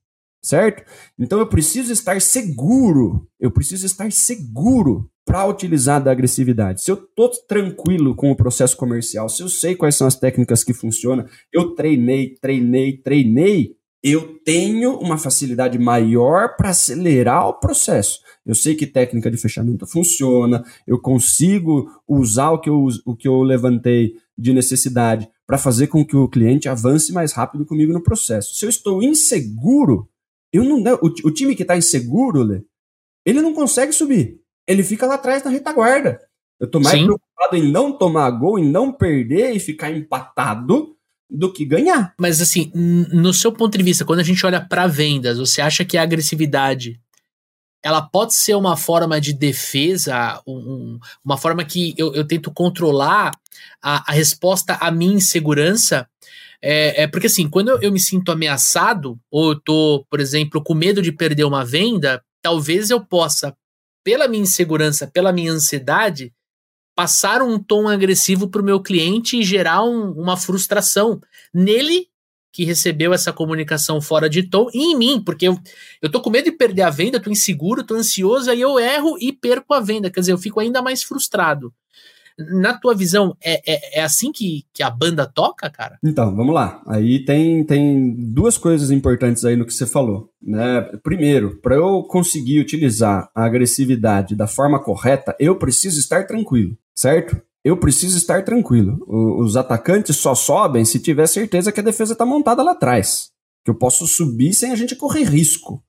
[0.44, 0.84] Certo?
[1.18, 6.84] Então eu preciso estar seguro, eu preciso estar seguro para utilizar da agressividade.
[6.84, 10.64] Se eu tô tranquilo com o processo comercial, se eu sei quais são as técnicas
[10.64, 18.20] que funcionam, eu treinei, treinei, treinei, eu tenho uma facilidade maior para acelerar o processo.
[18.46, 23.28] Eu sei que técnica de fechamento funciona, eu consigo usar o que eu, o que
[23.28, 28.02] eu levantei de necessidade para fazer com que o cliente avance mais rápido comigo no
[28.02, 28.56] processo.
[28.56, 30.10] Se eu estou inseguro,
[30.52, 32.64] eu não o, o time que está inseguro, Lê,
[33.26, 34.40] ele não consegue subir.
[34.68, 36.20] Ele fica lá atrás na retaguarda.
[36.60, 37.06] Eu estou mais Sim.
[37.06, 40.96] preocupado em não tomar gol, em não perder e ficar empatado
[41.30, 42.14] do que ganhar.
[42.20, 45.86] Mas assim, no seu ponto de vista, quando a gente olha para vendas, você acha
[45.86, 47.00] que a agressividade
[47.84, 53.32] ela pode ser uma forma de defesa, um, uma forma que eu, eu tento controlar
[53.82, 56.08] a, a, resposta à minha insegurança.
[56.62, 60.64] É, é porque assim, quando eu, eu, me sinto ameaçado, ou eu tô, por exemplo,
[60.64, 63.56] com medo de perder uma venda, talvez eu possa,
[64.04, 66.32] pela minha insegurança, pela minha ansiedade,
[66.96, 71.20] passar um tom agressivo para o meu cliente e gerar um, uma frustração
[71.52, 72.11] nele
[72.52, 75.58] que recebeu essa comunicação fora de tom e em mim, porque eu,
[76.02, 79.16] eu tô com medo de perder a venda, tô inseguro, tô ansioso, aí eu erro
[79.20, 81.74] e perco a venda, quer dizer, eu fico ainda mais frustrado.
[82.38, 86.00] Na tua visão, é, é, é assim que, que a banda toca, cara?
[86.04, 86.82] Então, vamos lá.
[86.88, 90.30] Aí tem, tem duas coisas importantes aí no que você falou.
[90.42, 90.82] Né?
[91.04, 97.40] Primeiro, para eu conseguir utilizar a agressividade da forma correta, eu preciso estar tranquilo, certo?
[97.64, 99.04] Eu preciso estar tranquilo.
[99.08, 103.30] O, os atacantes só sobem se tiver certeza que a defesa está montada lá atrás.
[103.64, 105.84] Que eu posso subir sem a gente correr risco.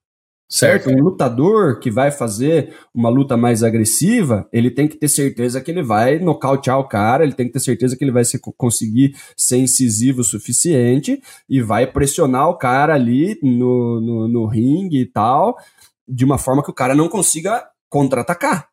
[0.53, 0.91] Certo?
[0.91, 5.71] Um lutador que vai fazer uma luta mais agressiva, ele tem que ter certeza que
[5.71, 9.17] ele vai nocautear o cara, ele tem que ter certeza que ele vai ser, conseguir
[9.35, 15.07] ser incisivo o suficiente e vai pressionar o cara ali no, no, no ringue e
[15.07, 15.57] tal,
[16.07, 18.69] de uma forma que o cara não consiga contra-atacar.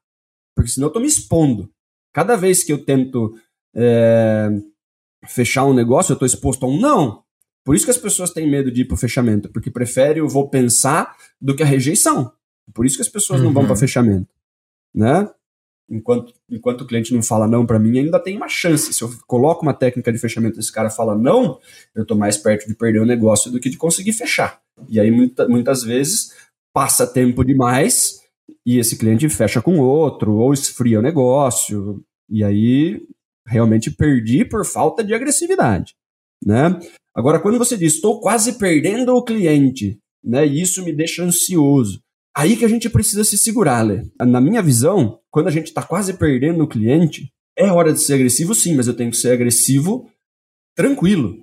[0.53, 1.69] Porque senão eu tô me expondo.
[2.13, 3.33] Cada vez que eu tento
[3.75, 4.49] é,
[5.27, 7.23] fechar um negócio, eu estou exposto a um não.
[7.63, 10.27] Por isso que as pessoas têm medo de ir para o fechamento, porque preferem eu
[10.27, 12.31] vou pensar do que a rejeição.
[12.73, 13.47] Por isso que as pessoas uhum.
[13.47, 13.79] não vão para uhum.
[13.79, 14.27] fechamento,
[14.93, 15.29] né?
[15.91, 18.93] Enquanto, enquanto o cliente não fala não para mim, ainda tem uma chance.
[18.93, 21.59] Se eu coloco uma técnica de fechamento e esse cara fala não,
[21.95, 24.61] eu estou mais perto de perder o negócio do que de conseguir fechar.
[24.87, 26.31] E aí, muita, muitas vezes,
[26.71, 28.08] passa tempo demais
[28.65, 33.01] e esse cliente fecha com outro, ou esfria o negócio, e aí
[33.47, 35.95] realmente perdi por falta de agressividade,
[36.45, 36.79] né?
[37.15, 42.01] Agora, quando você diz, estou quase perdendo o cliente, né, e isso me deixa ansioso,
[42.35, 44.03] aí que a gente precisa se segurar, Lê.
[44.19, 48.13] Na minha visão, quando a gente está quase perdendo o cliente, é hora de ser
[48.13, 50.09] agressivo, sim, mas eu tenho que ser agressivo
[50.75, 51.35] tranquilo.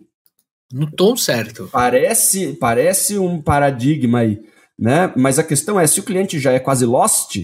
[0.72, 1.68] No tom certo.
[1.70, 4.42] Parece, parece um paradigma aí,
[4.78, 5.12] né?
[5.16, 7.36] Mas a questão é, se o cliente já é quase lost,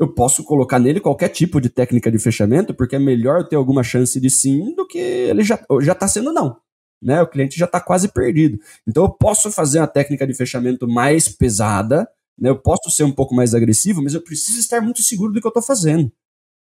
[0.00, 3.82] eu posso colocar nele qualquer tipo de técnica de fechamento, porque é melhor ter alguma
[3.82, 5.56] chance de sim do que ele já
[5.92, 6.56] está sendo não.
[7.02, 7.20] Né?
[7.20, 8.58] O cliente já está quase perdido.
[8.88, 12.48] Então eu posso fazer uma técnica de fechamento mais pesada, né?
[12.48, 15.46] eu posso ser um pouco mais agressivo, mas eu preciso estar muito seguro do que
[15.46, 16.10] eu estou fazendo.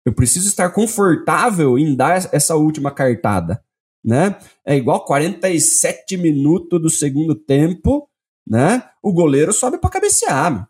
[0.05, 3.63] Eu preciso estar confortável em dar essa última cartada.
[4.03, 4.37] Né?
[4.65, 8.09] É igual 47 minutos do segundo tempo,
[8.45, 8.83] né?
[9.03, 10.67] O goleiro sobe para cabecear.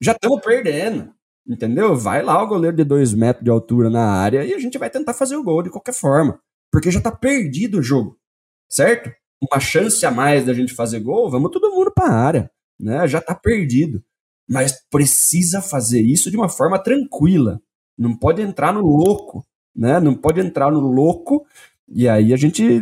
[0.00, 1.12] Já estamos perdendo.
[1.46, 1.94] Entendeu?
[1.94, 4.88] Vai lá o goleiro de dois metros de altura na área e a gente vai
[4.88, 6.40] tentar fazer o gol de qualquer forma.
[6.72, 8.18] Porque já tá perdido o jogo.
[8.70, 9.10] Certo?
[9.42, 12.50] Uma chance a mais da gente fazer gol, vamos todo mundo pra área.
[12.78, 13.06] Né?
[13.06, 14.02] Já tá perdido.
[14.48, 17.60] Mas precisa fazer isso de uma forma tranquila.
[17.98, 19.46] Não pode entrar no louco.
[19.74, 20.00] Né?
[20.00, 21.44] Não pode entrar no louco
[21.88, 22.80] e aí a gente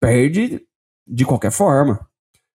[0.00, 0.66] perde
[1.06, 2.08] de qualquer forma.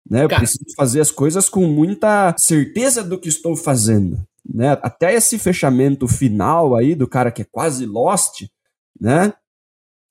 [0.09, 0.25] Né?
[0.25, 0.41] Eu Cara.
[0.41, 4.79] preciso fazer as coisas com muita certeza do que estou fazendo né?
[4.83, 8.47] Até esse fechamento final aí do cara que é quase lost,
[9.01, 9.33] né?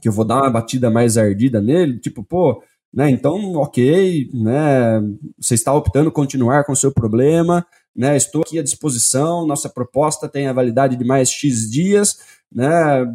[0.02, 2.62] Que eu vou dar uma batida mais ardida nele, tipo, pô,
[2.94, 3.10] né?
[3.10, 5.02] Então, ok, né?
[5.40, 8.16] Você está optando continuar com o seu problema, né?
[8.18, 9.46] Estou aqui à disposição.
[9.48, 12.20] Nossa proposta tem a validade de mais x dias,
[12.52, 13.06] né?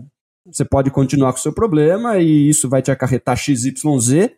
[0.47, 4.31] Você pode continuar com o seu problema e isso vai te acarretar XYZ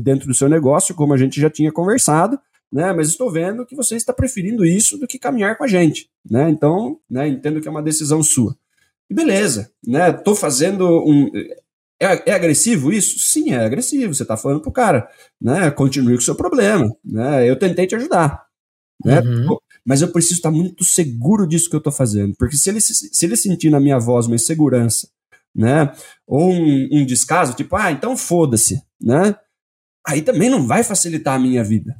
[0.00, 2.38] dentro do seu negócio, como a gente já tinha conversado
[2.74, 2.92] né?
[2.92, 6.50] Mas estou vendo que você está preferindo isso do que caminhar com a gente, né?
[6.50, 8.56] Então, né, entendo que é uma decisão sua.
[9.08, 10.12] E beleza, né?
[10.12, 11.30] Tô fazendo um
[12.02, 13.20] é, é, agressivo isso?
[13.20, 14.12] Sim, é agressivo.
[14.12, 15.08] Você está falando pro cara,
[15.40, 15.70] né?
[15.70, 17.48] Continue com o seu problema, né?
[17.48, 18.44] Eu tentei te ajudar,
[19.04, 19.20] né?
[19.20, 19.56] Uhum.
[19.86, 23.24] Mas eu preciso estar muito seguro disso que eu estou fazendo, porque se ele se
[23.24, 25.08] ele sentir na minha voz uma insegurança,
[25.54, 25.92] né?
[26.26, 29.36] Ou um, um descaso, tipo, ah, então foda-se, né?
[30.06, 31.96] Aí também não vai facilitar a minha vida,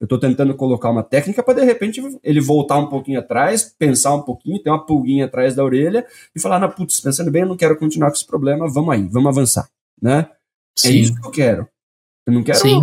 [0.00, 4.14] eu estou tentando colocar uma técnica para de repente ele voltar um pouquinho atrás, pensar
[4.14, 7.48] um pouquinho, ter uma pulguinha atrás da orelha e falar: não, putz, pensando bem, eu
[7.48, 9.68] não quero continuar com esse problema, vamos aí, vamos avançar.
[10.00, 10.20] Né?
[10.20, 10.28] É
[10.76, 10.88] Sim.
[10.88, 11.68] É isso que eu quero.
[12.24, 12.80] Eu não quero Sim.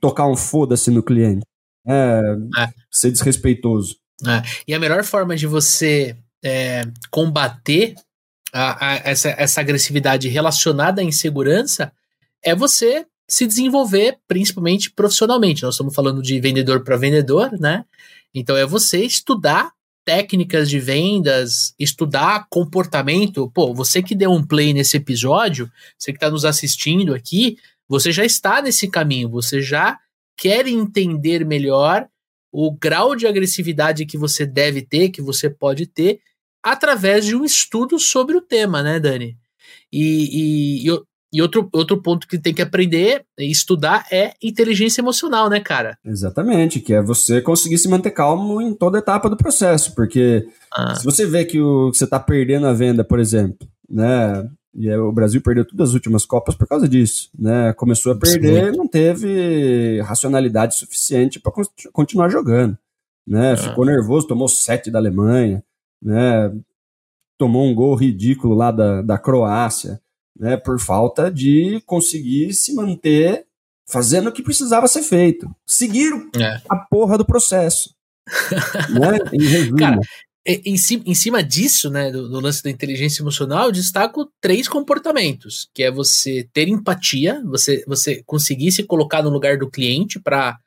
[0.00, 1.46] tocar um foda-se no cliente.
[1.86, 2.68] É, é.
[2.90, 3.96] Ser desrespeitoso.
[4.26, 4.42] É.
[4.66, 7.94] E a melhor forma de você é, combater
[8.52, 11.90] a, a, essa, essa agressividade relacionada à insegurança
[12.42, 15.62] é você se desenvolver, principalmente profissionalmente.
[15.62, 17.84] Nós estamos falando de vendedor para vendedor, né?
[18.34, 19.72] Então é você estudar
[20.04, 23.50] técnicas de vendas, estudar comportamento.
[23.50, 28.10] Pô, você que deu um play nesse episódio, você que está nos assistindo aqui, você
[28.10, 29.98] já está nesse caminho, você já
[30.34, 32.08] quer entender melhor
[32.50, 36.20] o grau de agressividade que você deve ter, que você pode ter,
[36.62, 39.36] através de um estudo sobre o tema, né, Dani?
[39.92, 41.02] E, e, e
[41.42, 45.98] outro, outro ponto que tem que aprender e estudar é inteligência emocional, né, cara?
[46.04, 50.94] Exatamente, que é você conseguir se manter calmo em toda etapa do processo, porque ah.
[50.94, 54.90] se você vê que, o, que você está perdendo a venda, por exemplo, né, e
[54.90, 58.78] o Brasil perdeu todas as últimas Copas por causa disso, né, começou a perder, Sim.
[58.78, 61.52] não teve racionalidade suficiente para
[61.92, 62.78] continuar jogando,
[63.26, 63.56] né, ah.
[63.56, 65.62] ficou nervoso, tomou sete da Alemanha,
[66.02, 66.50] né,
[67.36, 70.00] tomou um gol ridículo lá da, da Croácia,
[70.38, 73.46] né, por falta de conseguir se manter
[73.88, 75.50] fazendo o que precisava ser feito.
[75.66, 76.60] Seguir é.
[76.68, 77.94] a porra do processo.
[78.90, 79.74] né, em.
[79.74, 79.98] Cara,
[80.46, 80.74] em,
[81.04, 85.82] em cima disso, né, do, do, lance da inteligência emocional, eu destaco três comportamentos, que
[85.82, 90.58] é você ter empatia, você, você conseguir se colocar no lugar do cliente para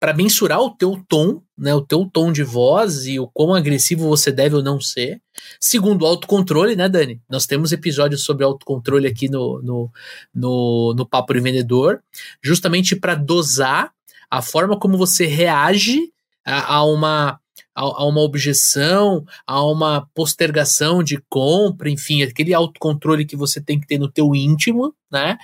[0.00, 4.08] para mensurar o teu tom, né, o teu tom de voz e o quão agressivo
[4.08, 5.20] você deve ou não ser.
[5.60, 7.20] Segundo, autocontrole, né, Dani?
[7.28, 9.90] Nós temos episódios sobre autocontrole aqui no, no,
[10.34, 12.00] no, no Papo de Vendedor,
[12.42, 13.92] justamente para dosar
[14.30, 16.10] a forma como você reage
[16.46, 17.38] a, a uma
[17.74, 23.86] a, uma objeção, a uma postergação de compra, enfim, aquele autocontrole que você tem que
[23.86, 25.38] ter no teu íntimo, né?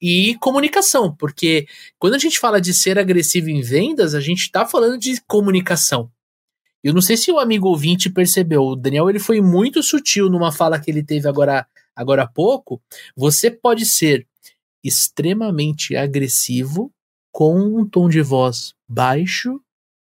[0.00, 1.66] E comunicação, porque
[1.98, 6.10] quando a gente fala de ser agressivo em vendas, a gente está falando de comunicação.
[6.82, 10.52] Eu não sei se o amigo ouvinte percebeu, o Daniel ele foi muito sutil numa
[10.52, 12.80] fala que ele teve agora, agora há pouco.
[13.16, 14.26] Você pode ser
[14.82, 16.92] extremamente agressivo
[17.32, 19.60] com um tom de voz baixo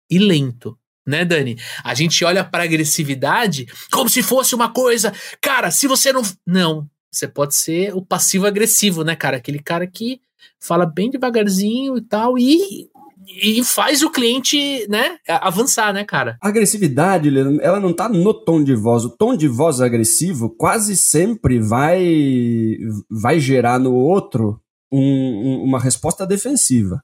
[0.09, 1.57] e lento né, Dani?
[1.83, 6.23] A gente olha para agressividade como se fosse uma coisa, cara, se você não.
[6.45, 9.37] Não, você pode ser o passivo agressivo, né, cara?
[9.37, 10.21] Aquele cara que
[10.59, 12.89] fala bem devagarzinho e tal, e
[13.27, 16.37] e faz o cliente, né, avançar, né, cara?
[16.41, 17.29] A agressividade,
[17.61, 19.03] ela não tá no tom de voz.
[19.03, 22.77] O tom de voz agressivo quase sempre vai
[23.09, 27.01] vai gerar no outro um, um, uma resposta defensiva.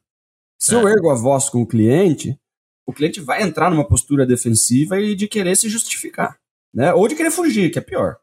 [0.59, 0.77] Se é.
[0.77, 2.37] eu ergo a voz com o cliente,
[2.85, 6.37] o cliente vai entrar numa postura defensiva e de querer se justificar,
[6.73, 6.93] né?
[6.93, 8.17] Ou de querer fugir, que é pior.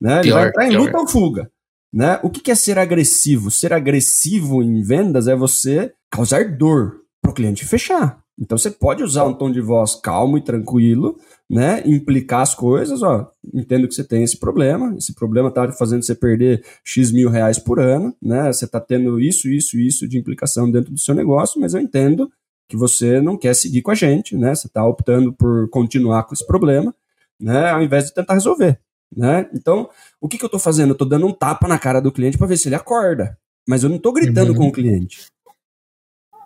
[0.00, 0.20] Né?
[0.20, 0.80] Pior, Ele vai entrar em pior.
[0.80, 1.50] luta ou fuga.
[1.92, 2.20] Né?
[2.22, 3.50] O que é ser agressivo?
[3.50, 8.20] Ser agressivo em vendas é você causar dor para o cliente fechar.
[8.40, 11.18] Então você pode usar um tom de voz calmo e tranquilo,
[11.50, 11.82] né?
[11.84, 13.28] Implicar as coisas, ó.
[13.52, 17.58] Entendo que você tem esse problema, esse problema tá fazendo você perder X mil reais
[17.58, 18.52] por ano, né?
[18.52, 22.30] Você tá tendo isso, isso, isso de implicação dentro do seu negócio, mas eu entendo
[22.68, 24.54] que você não quer seguir com a gente, né?
[24.54, 26.94] Você está optando por continuar com esse problema,
[27.40, 27.70] né?
[27.70, 28.78] Ao invés de tentar resolver,
[29.14, 29.48] né?
[29.54, 29.88] Então,
[30.20, 30.90] o que, que eu estou fazendo?
[30.90, 33.82] Eu estou dando um tapa na cara do cliente para ver se ele acorda, mas
[33.82, 34.58] eu não estou gritando uhum.
[34.58, 35.26] com o cliente.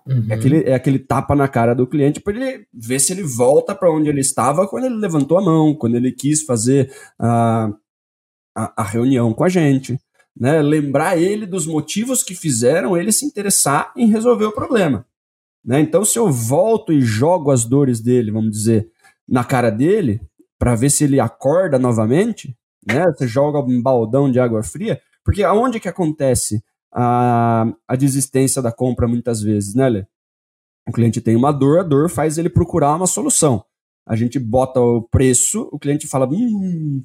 [0.06, 0.26] Uhum.
[0.28, 3.74] É, aquele, é aquele tapa na cara do cliente para ele ver se ele volta
[3.74, 7.72] para onde ele estava quando ele levantou a mão, quando ele quis fazer a,
[8.56, 9.98] a, a reunião com a gente.
[10.36, 10.60] Né?
[10.62, 15.06] Lembrar ele dos motivos que fizeram ele se interessar em resolver o problema.
[15.64, 15.80] Né?
[15.80, 18.90] Então, se eu volto e jogo as dores dele, vamos dizer,
[19.28, 20.20] na cara dele,
[20.62, 23.04] para ver se ele acorda novamente, né?
[23.06, 26.62] Você joga um baldão de água fria, porque aonde que acontece
[26.94, 30.06] a, a desistência da compra muitas vezes, né, Lê?
[30.88, 33.64] O cliente tem uma dor, a dor faz ele procurar uma solução.
[34.06, 37.04] A gente bota o preço, o cliente fala, hum,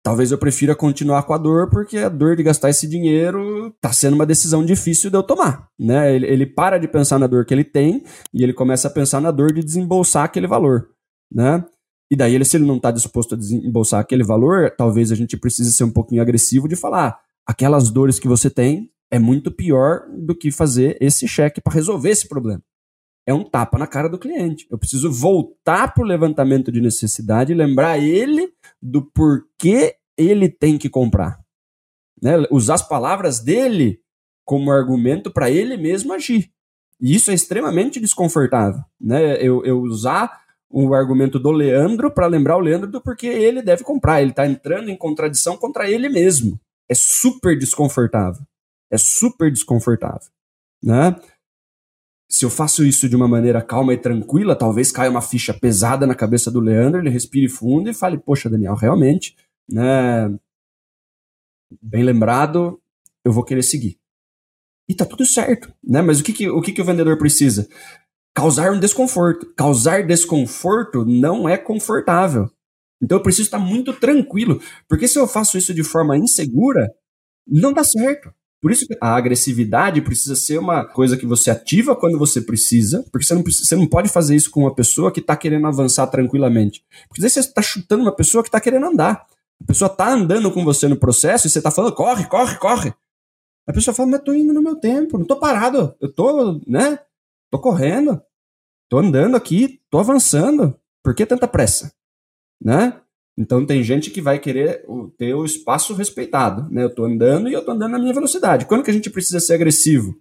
[0.00, 3.92] talvez eu prefira continuar com a dor, porque a dor de gastar esse dinheiro tá
[3.92, 6.14] sendo uma decisão difícil de eu tomar, né?
[6.14, 9.20] Ele, ele para de pensar na dor que ele tem e ele começa a pensar
[9.20, 10.88] na dor de desembolsar aquele valor,
[11.34, 11.64] né?
[12.10, 15.36] E daí, ele, se ele não está disposto a desembolsar aquele valor, talvez a gente
[15.36, 20.08] precise ser um pouquinho agressivo de falar: aquelas dores que você tem é muito pior
[20.08, 22.62] do que fazer esse cheque para resolver esse problema.
[23.26, 24.66] É um tapa na cara do cliente.
[24.70, 30.78] Eu preciso voltar para o levantamento de necessidade e lembrar ele do porquê ele tem
[30.78, 31.38] que comprar.
[32.22, 32.32] Né?
[32.50, 34.00] Usar as palavras dele
[34.44, 36.50] como argumento para ele mesmo agir.
[37.00, 38.82] E isso é extremamente desconfortável.
[39.00, 39.36] Né?
[39.36, 40.40] Eu, eu usar
[40.70, 44.22] o argumento do Leandro para lembrar o Leandro do porquê ele deve comprar.
[44.22, 46.58] Ele está entrando em contradição contra ele mesmo
[46.90, 48.44] é super desconfortável.
[48.90, 50.28] É super desconfortável,
[50.82, 51.14] né?
[52.28, 56.06] Se eu faço isso de uma maneira calma e tranquila, talvez caia uma ficha pesada
[56.06, 59.36] na cabeça do Leandro, ele respire fundo e fale: Poxa, Daniel, realmente,
[59.70, 60.36] né?
[61.80, 62.80] Bem lembrado,
[63.24, 63.96] eu vou querer seguir.
[64.88, 66.02] E tá tudo certo, né?
[66.02, 67.68] Mas o que, que, o, que, que o vendedor precisa?
[68.34, 69.52] Causar um desconforto.
[69.56, 72.50] Causar desconforto não é confortável.
[73.02, 76.92] Então eu preciso estar muito tranquilo, porque se eu faço isso de forma insegura,
[77.46, 78.30] não dá certo.
[78.60, 83.02] Por isso que a agressividade precisa ser uma coisa que você ativa quando você precisa,
[83.10, 85.66] porque você não, precisa, você não pode fazer isso com uma pessoa que está querendo
[85.66, 86.84] avançar tranquilamente.
[87.08, 89.26] Porque você está chutando uma pessoa que está querendo andar.
[89.62, 92.94] A pessoa está andando com você no processo e você está falando, corre, corre, corre.
[93.66, 96.98] A pessoa fala, mas eu indo no meu tempo, não tô parado, eu tô, né?
[97.50, 98.22] Tô correndo,
[98.88, 100.78] tô andando aqui, tô avançando.
[101.02, 101.92] Por que tanta pressa?
[102.60, 103.00] né?
[103.38, 104.84] Então tem gente que vai querer
[105.16, 106.82] ter o espaço respeitado, né?
[106.82, 108.66] Eu estou andando e eu estou andando na minha velocidade.
[108.66, 110.20] Quando que a gente precisa ser agressivo?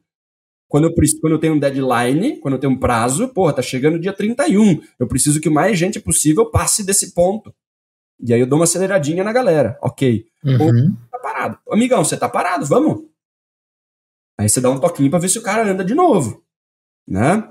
[0.70, 3.96] Quando eu, quando eu tenho um deadline, quando eu tenho um prazo, porra, tá chegando
[3.96, 4.82] o dia 31.
[4.98, 7.54] Eu preciso que mais gente possível passe desse ponto.
[8.22, 9.78] E aí eu dou uma aceleradinha na galera.
[9.82, 10.28] Ok.
[10.44, 10.62] Uhum.
[10.62, 11.58] Ou tá parado.
[11.72, 13.04] Amigão, você tá parado, vamos?
[14.38, 16.44] Aí você dá um toquinho para ver se o cara anda de novo.
[17.10, 17.43] Né?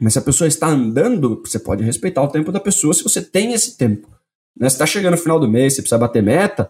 [0.00, 3.22] Mas se a pessoa está andando, você pode respeitar o tempo da pessoa se você
[3.22, 4.08] tem esse tempo.
[4.58, 4.68] Né?
[4.68, 6.68] Se está chegando no final do mês, você precisa bater meta,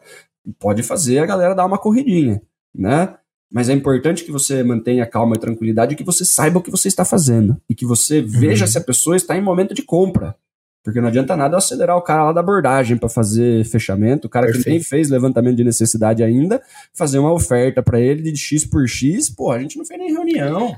[0.59, 2.42] pode fazer a galera dar uma corridinha,
[2.74, 3.14] né?
[3.52, 6.70] Mas é importante que você mantenha calma e tranquilidade e que você saiba o que
[6.70, 7.61] você está fazendo.
[7.68, 8.70] E que você veja uhum.
[8.70, 10.37] se a pessoa está em momento de compra.
[10.85, 14.46] Porque não adianta nada acelerar o cara lá da abordagem para fazer fechamento, o cara
[14.46, 14.64] Perfeito.
[14.64, 16.62] que nem fez levantamento de necessidade ainda,
[16.94, 20.12] fazer uma oferta para ele de X por X, pô, a gente não fez nem
[20.12, 20.76] reunião.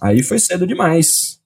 [0.00, 1.40] Aí foi cedo demais.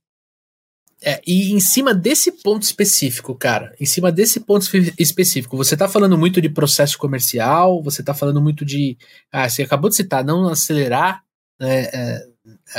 [1.06, 4.66] É, e em cima desse ponto específico, cara, em cima desse ponto
[4.98, 8.96] específico, você tá falando muito de processo comercial, você tá falando muito de.
[9.30, 11.22] Ah, você acabou de citar, não acelerar
[11.60, 12.26] né, é,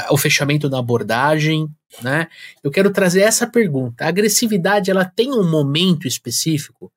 [0.10, 1.70] o fechamento na abordagem,
[2.02, 2.28] né?
[2.64, 4.04] Eu quero trazer essa pergunta.
[4.04, 6.92] A agressividade, ela tem um momento específico?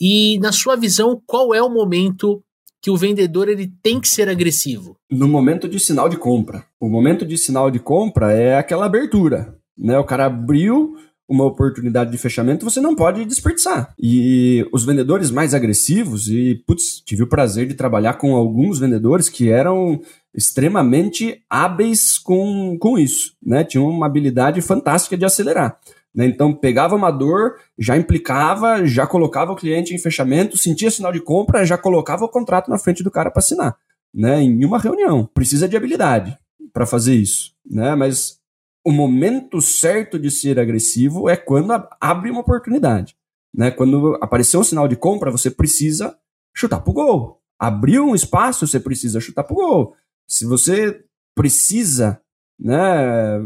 [0.00, 2.42] E, na sua visão, qual é o momento
[2.82, 4.96] que o vendedor ele tem que ser agressivo?
[5.10, 6.64] No momento de sinal de compra.
[6.80, 9.98] O momento de sinal de compra é aquela abertura né?
[9.98, 10.96] O cara abriu
[11.28, 13.94] uma oportunidade de fechamento, você não pode desperdiçar.
[13.98, 19.28] E os vendedores mais agressivos, e putz, tive o prazer de trabalhar com alguns vendedores
[19.28, 20.00] que eram
[20.34, 23.64] extremamente hábeis com, com isso, né?
[23.64, 25.78] Tinham uma habilidade fantástica de acelerar.
[26.14, 26.26] Né?
[26.26, 31.20] Então, pegava uma dor, já implicava, já colocava o cliente em fechamento, sentia sinal de
[31.20, 33.76] compra, já colocava o contrato na frente do cara para assinar,
[34.12, 34.42] né?
[34.42, 35.24] em uma reunião.
[35.32, 36.36] Precisa de habilidade
[36.72, 37.94] para fazer isso, né?
[37.94, 38.38] mas
[38.84, 43.16] o momento certo de ser agressivo é quando abre uma oportunidade.
[43.54, 43.70] Né?
[43.70, 46.16] Quando apareceu um sinal de compra, você precisa
[46.54, 47.40] chutar pro gol.
[47.58, 49.96] Abriu um espaço, você precisa chutar pro gol.
[50.26, 51.04] Se você
[51.34, 52.20] precisa
[52.58, 53.40] né,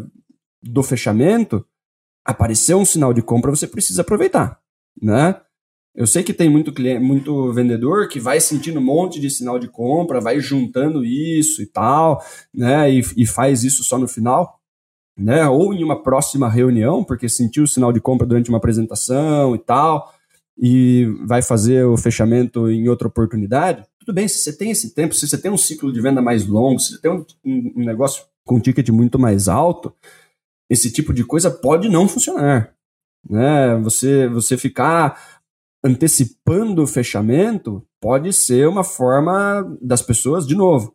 [0.62, 1.66] do fechamento,
[2.27, 4.59] apareceu um sinal de compra, você precisa aproveitar,
[5.01, 5.41] né?
[5.95, 9.59] Eu sei que tem muito cliente, muito vendedor que vai sentindo um monte de sinal
[9.59, 12.22] de compra, vai juntando isso e tal,
[12.53, 12.93] né?
[12.93, 14.61] E, e faz isso só no final,
[15.16, 15.49] né?
[15.49, 19.59] Ou em uma próxima reunião, porque sentiu o sinal de compra durante uma apresentação e
[19.59, 20.12] tal,
[20.59, 23.83] e vai fazer o fechamento em outra oportunidade.
[23.99, 26.47] Tudo bem, se você tem esse tempo, se você tem um ciclo de venda mais
[26.47, 27.24] longo, se você tem um,
[27.74, 29.95] um negócio com um ticket muito mais alto,
[30.68, 32.74] esse tipo de coisa pode não funcionar.
[33.28, 33.76] Né?
[33.82, 35.40] Você, você ficar
[35.84, 40.94] antecipando o fechamento pode ser uma forma das pessoas, de novo,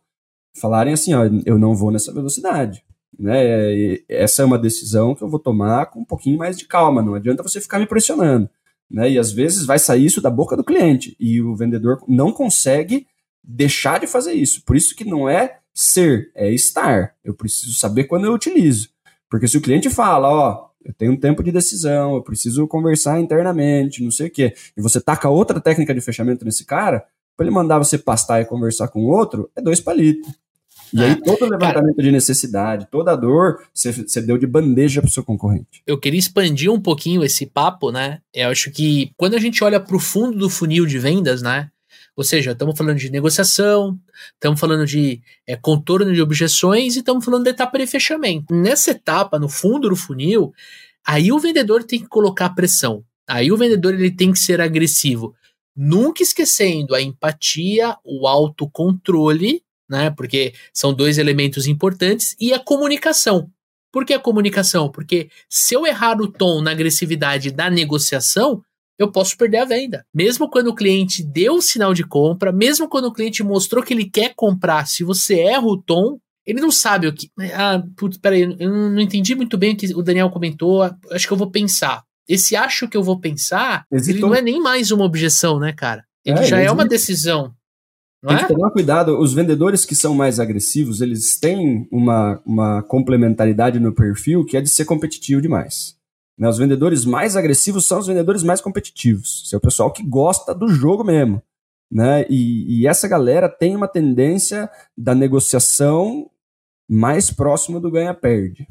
[0.58, 2.84] falarem assim: ó, eu não vou nessa velocidade.
[3.18, 3.74] Né?
[3.74, 7.02] E essa é uma decisão que eu vou tomar com um pouquinho mais de calma,
[7.02, 8.48] não adianta você ficar me pressionando.
[8.90, 9.12] Né?
[9.12, 13.06] E às vezes vai sair isso da boca do cliente e o vendedor não consegue
[13.42, 14.62] deixar de fazer isso.
[14.64, 17.14] Por isso que não é ser, é estar.
[17.24, 18.91] Eu preciso saber quando eu utilizo.
[19.32, 23.18] Porque se o cliente fala, ó, eu tenho um tempo de decisão, eu preciso conversar
[23.18, 27.02] internamente, não sei o quê, e você taca outra técnica de fechamento nesse cara,
[27.34, 30.30] para ele mandar você pastar e conversar com o outro, é dois palitos.
[30.92, 31.06] E é.
[31.06, 35.08] aí todo o levantamento cara, de necessidade, toda dor, você, você deu de bandeja para
[35.08, 35.82] o seu concorrente.
[35.86, 38.18] Eu queria expandir um pouquinho esse papo, né?
[38.34, 41.70] Eu acho que quando a gente olha para o fundo do funil de vendas, né?
[42.14, 43.98] Ou seja, estamos falando de negociação,
[44.34, 48.54] estamos falando de é, contorno de objeções e estamos falando da etapa de fechamento.
[48.54, 50.52] Nessa etapa, no fundo do funil,
[51.06, 53.02] aí o vendedor tem que colocar pressão.
[53.26, 55.34] Aí o vendedor ele tem que ser agressivo.
[55.74, 60.10] Nunca esquecendo a empatia, o autocontrole, né?
[60.10, 63.50] Porque são dois elementos importantes, e a comunicação.
[63.90, 64.90] Por que a comunicação?
[64.90, 68.62] Porque se eu errar o tom na agressividade da negociação,
[68.98, 70.04] eu posso perder a venda.
[70.14, 73.92] Mesmo quando o cliente deu o sinal de compra, mesmo quando o cliente mostrou que
[73.92, 77.30] ele quer comprar, se você erra o tom, ele não sabe o que.
[77.54, 80.82] Ah, putz, peraí, eu não entendi muito bem o que o Daniel comentou.
[81.10, 82.02] Acho que eu vou pensar.
[82.28, 84.14] Esse acho que eu vou pensar, Hesitou.
[84.14, 86.04] ele não é nem mais uma objeção, né, cara?
[86.24, 87.52] Ele é, já é uma decisão.
[88.26, 88.46] Tem que é?
[88.46, 89.18] tomar cuidado.
[89.18, 94.60] Os vendedores que são mais agressivos, eles têm uma, uma complementaridade no perfil que é
[94.60, 95.96] de ser competitivo demais.
[96.38, 96.48] Né?
[96.48, 99.42] Os vendedores mais agressivos são os vendedores mais competitivos.
[99.44, 101.42] Esse é o pessoal que gosta do jogo mesmo.
[101.90, 102.24] Né?
[102.28, 106.30] E, e essa galera tem uma tendência da negociação
[106.88, 108.66] mais próxima do ganha-perde.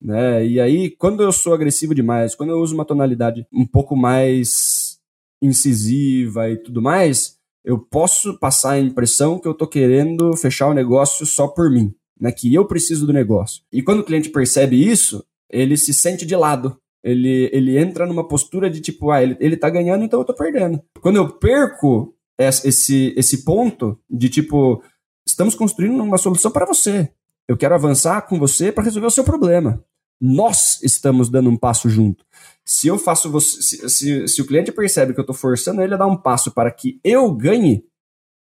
[0.00, 0.46] Né?
[0.46, 4.98] E aí, quando eu sou agressivo demais, quando eu uso uma tonalidade um pouco mais
[5.42, 10.74] incisiva e tudo mais, eu posso passar a impressão que eu estou querendo fechar o
[10.74, 12.32] negócio só por mim, né?
[12.32, 13.62] que eu preciso do negócio.
[13.72, 16.78] E quando o cliente percebe isso, ele se sente de lado.
[17.02, 20.34] Ele, ele entra numa postura de tipo, ah, ele, ele tá ganhando, então eu tô
[20.34, 20.82] perdendo.
[21.00, 24.82] Quando eu perco esse, esse ponto de tipo,
[25.26, 27.10] estamos construindo uma solução para você.
[27.48, 29.82] Eu quero avançar com você para resolver o seu problema.
[30.20, 32.24] Nós estamos dando um passo junto.
[32.64, 35.94] Se eu faço você, se, se, se o cliente percebe que eu estou forçando ele
[35.94, 37.84] a dar um passo para que eu ganhe,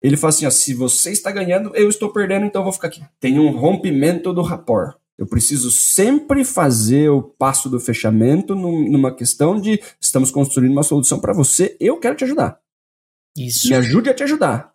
[0.00, 2.88] ele fala assim: ó, se você está ganhando, eu estou perdendo, então eu vou ficar
[2.88, 3.02] aqui.
[3.18, 4.96] Tem um rompimento do rapport.
[5.18, 11.18] Eu preciso sempre fazer o passo do fechamento numa questão de estamos construindo uma solução
[11.18, 12.58] para você, eu quero te ajudar.
[13.36, 13.68] Isso.
[13.68, 14.72] Me ajude a te ajudar,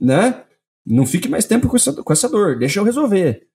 [0.00, 0.42] né?
[0.86, 3.46] Não fique mais tempo com essa, com essa dor, deixa eu resolver.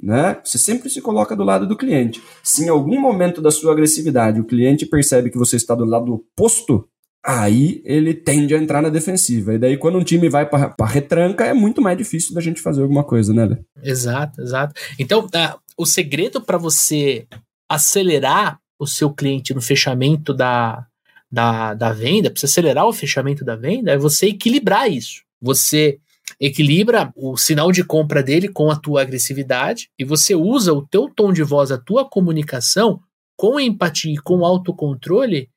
[0.00, 0.40] Né?
[0.44, 2.22] Você sempre se coloca do lado do cliente.
[2.42, 6.14] Se em algum momento da sua agressividade o cliente percebe que você está do lado
[6.14, 6.88] oposto,
[7.24, 9.54] aí ele tende a entrar na defensiva.
[9.54, 12.82] E daí, quando um time vai para retranca, é muito mais difícil da gente fazer
[12.82, 13.58] alguma coisa, né?
[13.82, 14.80] Exato, exato.
[14.98, 17.26] Então, uh, o segredo para você
[17.68, 20.86] acelerar o seu cliente no fechamento da,
[21.30, 25.22] da, da venda, para você acelerar o fechamento da venda, é você equilibrar isso.
[25.40, 25.98] Você
[26.40, 31.08] equilibra o sinal de compra dele com a tua agressividade e você usa o teu
[31.08, 33.00] tom de voz, a tua comunicação
[33.36, 35.48] com empatia e com autocontrole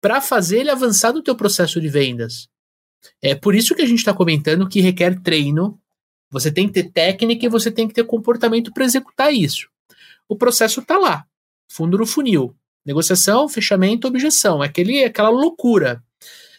[0.00, 2.48] para fazer ele avançar no teu processo de vendas.
[3.22, 5.78] É por isso que a gente está comentando que requer treino.
[6.30, 9.68] Você tem que ter técnica e você tem que ter comportamento para executar isso.
[10.28, 11.24] O processo está lá,
[11.70, 12.54] fundo do funil.
[12.84, 14.62] Negociação, fechamento, objeção.
[14.62, 16.02] É aquele, aquela loucura.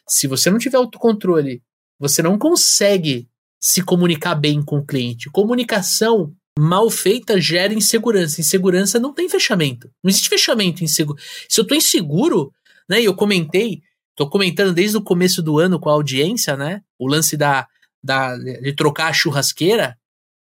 [0.08, 1.62] Se você não tiver autocontrole,
[2.00, 3.28] você não consegue
[3.60, 5.30] se comunicar bem com o cliente.
[5.30, 8.42] Comunicação mal feita gera insegurança.
[8.42, 9.90] Insegurança não tem fechamento.
[10.04, 11.22] Não existe fechamento inseguro.
[11.48, 12.54] Se eu tô inseguro,
[12.88, 13.02] né?
[13.02, 13.82] Eu comentei,
[14.16, 16.82] tô comentando desde o começo do ano com a audiência, né?
[16.98, 17.68] O lance da,
[18.04, 19.98] da de trocar a churrasqueira.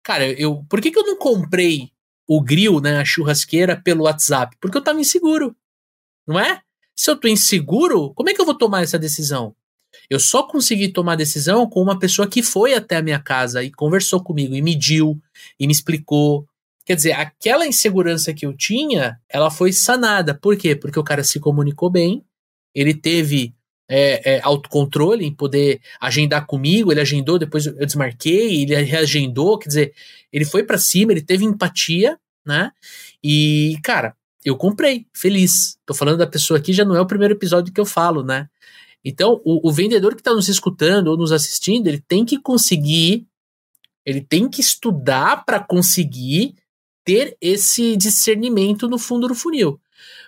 [0.04, 1.92] Cara, eu, por que, que eu não comprei
[2.28, 4.56] o grill, né, a churrasqueira pelo WhatsApp?
[4.60, 5.56] Porque eu tava inseguro.
[6.28, 6.62] Não é?
[6.96, 9.56] Se eu tô inseguro, como é que eu vou tomar essa decisão?
[10.10, 13.72] Eu só consegui tomar decisão com uma pessoa que foi até a minha casa e
[13.72, 15.22] conversou comigo e mediu
[15.60, 16.48] e me explicou.
[16.86, 20.34] Quer dizer, aquela insegurança que eu tinha, ela foi sanada.
[20.34, 20.76] Por quê?
[20.76, 22.24] Porque o cara se comunicou bem,
[22.74, 23.56] ele teve
[23.88, 29.68] é, é, autocontrole em poder agendar comigo, ele agendou, depois eu desmarquei, ele reagendou, quer
[29.68, 29.94] dizer,
[30.32, 32.72] ele foi para cima, ele teve empatia, né?
[33.24, 35.78] E, cara, eu comprei, feliz.
[35.86, 38.50] Tô falando da pessoa aqui, já não é o primeiro episódio que eu falo, né?
[39.04, 43.28] Então, o, o vendedor que está nos escutando ou nos assistindo, ele tem que conseguir,
[44.06, 46.56] ele tem que estudar para conseguir
[47.04, 49.80] ter esse discernimento no fundo do funil.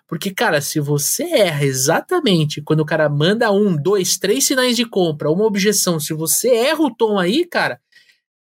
[0.08, 4.86] Porque, cara, se você erra exatamente quando o cara manda um, dois, três sinais de
[4.86, 7.80] compra, uma objeção, se você erra o tom aí, cara,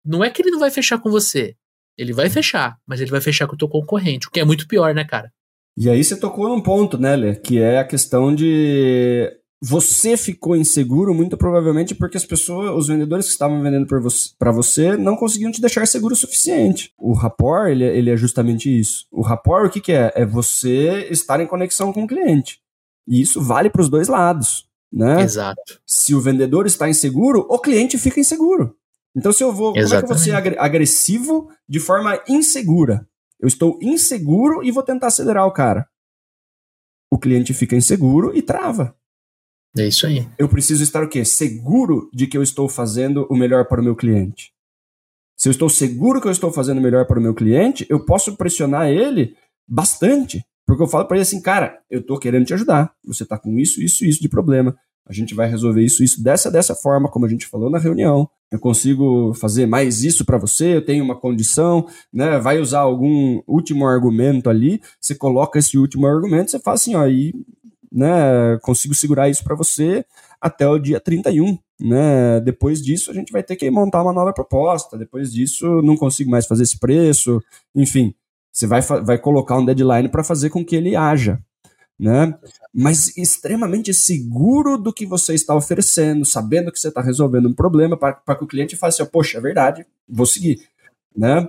[0.04, 1.54] não é que ele não vai fechar com você.
[1.98, 4.66] Ele vai fechar, mas ele vai fechar com o teu concorrente, o que é muito
[4.66, 5.30] pior, né, cara?
[5.76, 7.36] E aí você tocou num ponto, né, Lê?
[7.36, 9.30] Que é a questão de
[9.62, 14.34] você ficou inseguro muito provavelmente porque as pessoas, os vendedores que estavam vendendo para você,
[14.54, 16.94] você não conseguiam te deixar seguro o suficiente.
[16.98, 19.06] O rapport, ele, ele é justamente isso.
[19.10, 20.12] O rapport, o que, que é?
[20.14, 22.60] É você estar em conexão com o cliente.
[23.06, 24.66] E isso vale para os dois lados.
[24.90, 25.22] Né?
[25.22, 25.80] Exato.
[25.86, 28.74] Se o vendedor está inseguro, o cliente fica inseguro.
[29.14, 29.76] Então, se eu vou.
[29.76, 29.90] Exatamente.
[29.90, 33.06] Como é que vou ser agressivo de forma insegura?
[33.38, 35.88] Eu estou inseguro e vou tentar acelerar o cara.
[37.10, 38.94] O cliente fica inseguro e trava.
[39.76, 40.26] É isso aí.
[40.38, 41.24] Eu preciso estar o quê?
[41.24, 44.52] Seguro de que eu estou fazendo o melhor para o meu cliente.
[45.36, 48.04] Se eu estou seguro que eu estou fazendo o melhor para o meu cliente, eu
[48.04, 49.34] posso pressionar ele
[49.66, 50.44] bastante.
[50.66, 52.92] Porque eu falo para ele assim, cara, eu estou querendo te ajudar.
[53.06, 54.76] Você está com isso, isso, isso de problema.
[55.06, 58.28] A gente vai resolver isso, isso dessa, dessa forma, como a gente falou na reunião.
[58.52, 62.38] Eu consigo fazer mais isso para você, eu tenho uma condição, né?
[62.38, 67.06] Vai usar algum último argumento ali, você coloca esse último argumento, você fala assim, ó,
[67.08, 67.34] e
[67.90, 70.04] né, consigo segurar isso para você
[70.40, 71.58] até o dia 31.
[71.80, 72.40] Né?
[72.40, 74.96] Depois disso, a gente vai ter que montar uma nova proposta.
[74.96, 77.42] Depois disso, não consigo mais fazer esse preço.
[77.74, 78.14] Enfim,
[78.52, 81.38] você vai, vai colocar um deadline para fazer com que ele haja.
[81.98, 82.34] Né?
[82.72, 87.94] Mas extremamente seguro do que você está oferecendo, sabendo que você está resolvendo um problema,
[87.94, 90.66] para que o cliente faça assim: poxa, é verdade, vou seguir.
[91.14, 91.46] Né?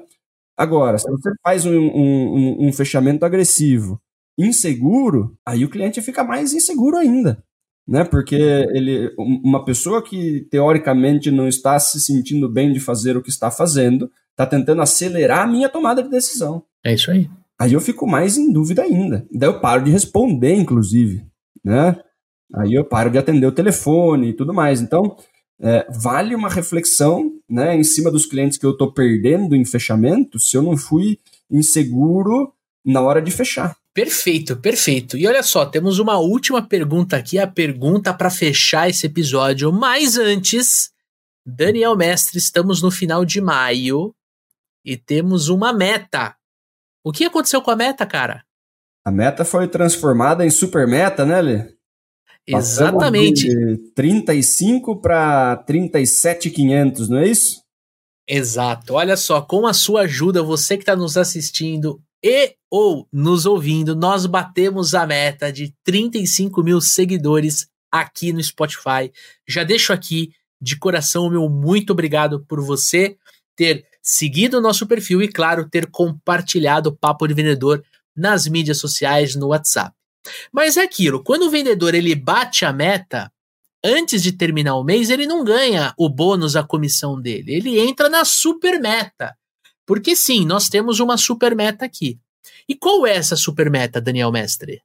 [0.57, 4.01] Agora, se você faz um, um, um fechamento agressivo
[4.45, 7.43] inseguro, aí o cliente fica mais inseguro ainda.
[7.87, 8.03] Né?
[8.03, 13.29] Porque ele, uma pessoa que teoricamente não está se sentindo bem de fazer o que
[13.29, 16.63] está fazendo, está tentando acelerar a minha tomada de decisão.
[16.83, 17.29] É isso aí.
[17.59, 19.27] Aí eu fico mais em dúvida ainda.
[19.31, 21.25] Daí eu paro de responder, inclusive.
[21.63, 21.95] Né?
[22.55, 24.81] Aí eu paro de atender o telefone e tudo mais.
[24.81, 25.15] Então,
[25.59, 30.39] é, vale uma reflexão né, em cima dos clientes que eu estou perdendo em fechamento
[30.39, 31.19] se eu não fui
[31.51, 32.51] inseguro
[32.83, 33.77] na hora de fechar.
[33.93, 35.17] Perfeito, perfeito.
[35.17, 39.71] E olha só, temos uma última pergunta aqui, a pergunta para fechar esse episódio.
[39.71, 40.91] Mas antes,
[41.45, 44.15] Daniel Mestre, estamos no final de maio
[44.85, 46.35] e temos uma meta.
[47.03, 48.45] O que aconteceu com a meta, cara?
[49.03, 51.75] A meta foi transformada em super meta, né, Lê?
[52.47, 53.47] Exatamente.
[53.47, 57.61] De 35 para 37,500, não é isso?
[58.27, 58.93] Exato.
[58.93, 63.93] Olha só, com a sua ajuda, você que está nos assistindo, e ou nos ouvindo,
[63.93, 69.11] nós batemos a meta de 35 mil seguidores aqui no Spotify.
[69.45, 73.17] Já deixo aqui de coração o meu muito obrigado por você
[73.57, 77.83] ter seguido o nosso perfil e, claro, ter compartilhado o Papo de Vendedor
[78.15, 79.93] nas mídias sociais, no WhatsApp.
[80.51, 83.31] Mas é aquilo, quando o vendedor ele bate a meta,
[83.83, 87.53] antes de terminar o mês, ele não ganha o bônus, a comissão dele.
[87.53, 89.35] Ele entra na super meta.
[89.85, 92.19] Porque sim, nós temos uma super meta aqui.
[92.71, 94.81] E qual é essa super meta, Daniel Mestre?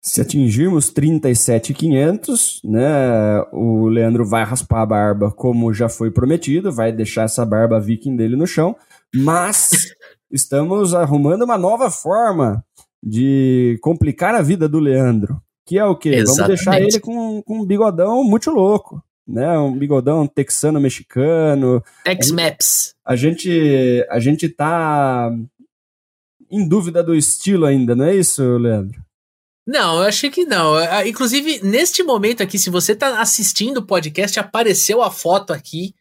[0.00, 6.92] Se atingirmos 37,500, né, o Leandro vai raspar a barba como já foi prometido, vai
[6.92, 8.76] deixar essa barba viking dele no chão,
[9.12, 9.70] mas
[10.30, 12.64] estamos arrumando uma nova forma
[13.02, 16.10] de complicar a vida do Leandro, que é o quê?
[16.10, 16.36] Exatamente.
[16.36, 19.58] Vamos deixar ele com, com um bigodão muito louco né?
[19.58, 21.82] Um bigodão texano-mexicano.
[22.04, 22.94] Tex-Maps.
[23.04, 25.30] A gente, a gente tá
[26.50, 29.00] em dúvida do estilo ainda, não é isso, Leandro?
[29.66, 30.76] Não, eu achei que não.
[31.04, 35.92] Inclusive, neste momento aqui, se você tá assistindo o podcast, apareceu a foto aqui,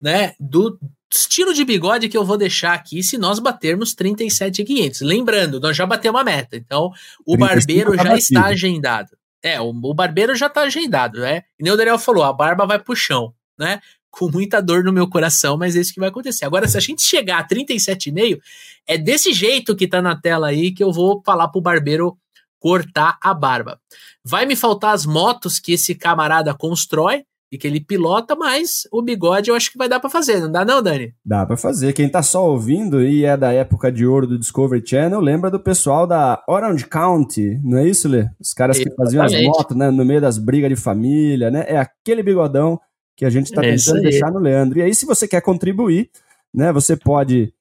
[0.00, 0.76] né, do
[1.12, 5.02] estilo de bigode que eu vou deixar aqui se nós batermos 37,500.
[5.02, 6.90] Lembrando, nós já batemos a meta, então
[7.24, 9.16] o barbeiro já está agendado.
[9.42, 11.42] É, o, o, barbeiro já está agendado, né?
[11.58, 13.80] E nem o Daniel falou, a barba vai pro chão, né?
[14.12, 16.44] Com muita dor no meu coração, mas é isso que vai acontecer.
[16.44, 18.38] Agora, se a gente chegar a 37,5,
[18.86, 22.16] é desse jeito que tá na tela aí que eu vou falar pro barbeiro
[22.60, 23.80] cortar a barba.
[24.24, 29.02] Vai me faltar as motos que esse camarada constrói, e que ele pilota, mas o
[29.02, 31.14] bigode eu acho que vai dar para fazer, não dá não, Dani?
[31.22, 31.92] Dá para fazer.
[31.92, 35.60] Quem tá só ouvindo e é da época de ouro do Discovery Channel, lembra do
[35.60, 38.26] pessoal da Orange County, não é isso, Lê?
[38.40, 41.66] Os caras que faziam as motos, né, no meio das brigas de família, né?
[41.68, 42.80] É aquele bigodão
[43.22, 44.80] que a gente tá é tentando deixar no Leandro.
[44.80, 46.10] E aí, se você quer contribuir,
[46.52, 47.54] né, você pode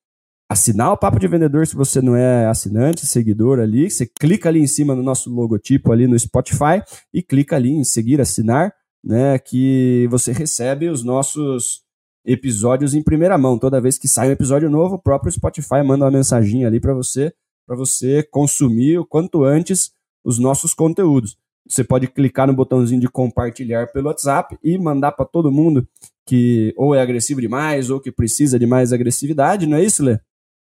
[0.50, 3.88] assinar o Papo de Vendedor se você não é assinante, seguidor ali.
[3.88, 6.82] Você clica ali em cima no nosso logotipo ali no Spotify
[7.14, 11.84] e clica ali em seguir, assinar né, que você recebe os nossos
[12.26, 13.60] episódios em primeira mão.
[13.60, 16.96] Toda vez que sai um episódio novo, o próprio Spotify manda uma mensagem ali para
[16.96, 17.32] você,
[17.68, 19.92] para você consumir o quanto antes
[20.26, 21.38] os nossos conteúdos.
[21.68, 25.88] Você pode clicar no botãozinho de compartilhar pelo WhatsApp e mandar para todo mundo
[26.26, 30.20] que ou é agressivo demais ou que precisa de mais agressividade, não é isso, Lê?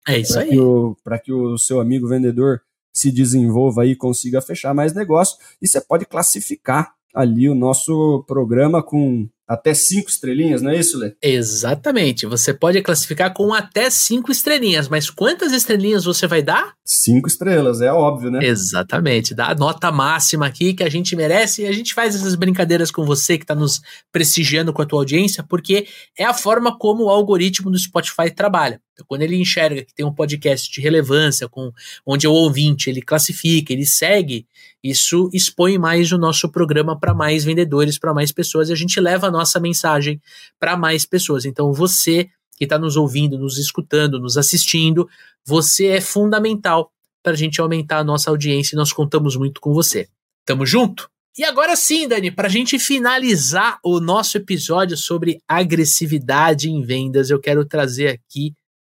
[0.06, 0.56] É isso pra aí.
[1.04, 2.60] Para que o seu amigo vendedor
[2.92, 5.36] se desenvolva e consiga fechar mais negócio.
[5.60, 10.98] E você pode classificar ali o nosso programa com até cinco estrelinhas, não é isso,
[10.98, 11.14] Lê?
[11.22, 12.26] Exatamente.
[12.26, 16.74] Você pode classificar com até cinco estrelinhas, mas quantas estrelinhas você vai dar?
[16.84, 18.44] Cinco estrelas, é óbvio, né?
[18.44, 19.34] Exatamente.
[19.34, 22.90] Dá a nota máxima aqui que a gente merece e a gente faz essas brincadeiras
[22.90, 23.80] com você que está nos
[24.10, 25.86] prestigiando com a tua audiência, porque
[26.18, 28.80] é a forma como o algoritmo do Spotify trabalha.
[28.92, 31.72] Então, quando ele enxerga que tem um podcast de relevância, com
[32.04, 34.46] onde o ouvinte ele classifica, ele segue,
[34.82, 39.00] isso expõe mais o nosso programa para mais vendedores, para mais pessoas, e a gente
[39.00, 40.20] leva a nossa mensagem
[40.58, 41.44] para mais pessoas.
[41.44, 45.08] Então, você que está nos ouvindo, nos escutando, nos assistindo,
[45.44, 49.72] você é fundamental para a gente aumentar a nossa audiência e nós contamos muito com
[49.72, 50.08] você.
[50.44, 51.08] Tamo junto?
[51.36, 57.30] E agora sim, Dani, para a gente finalizar o nosso episódio sobre agressividade em vendas,
[57.30, 58.52] eu quero trazer aqui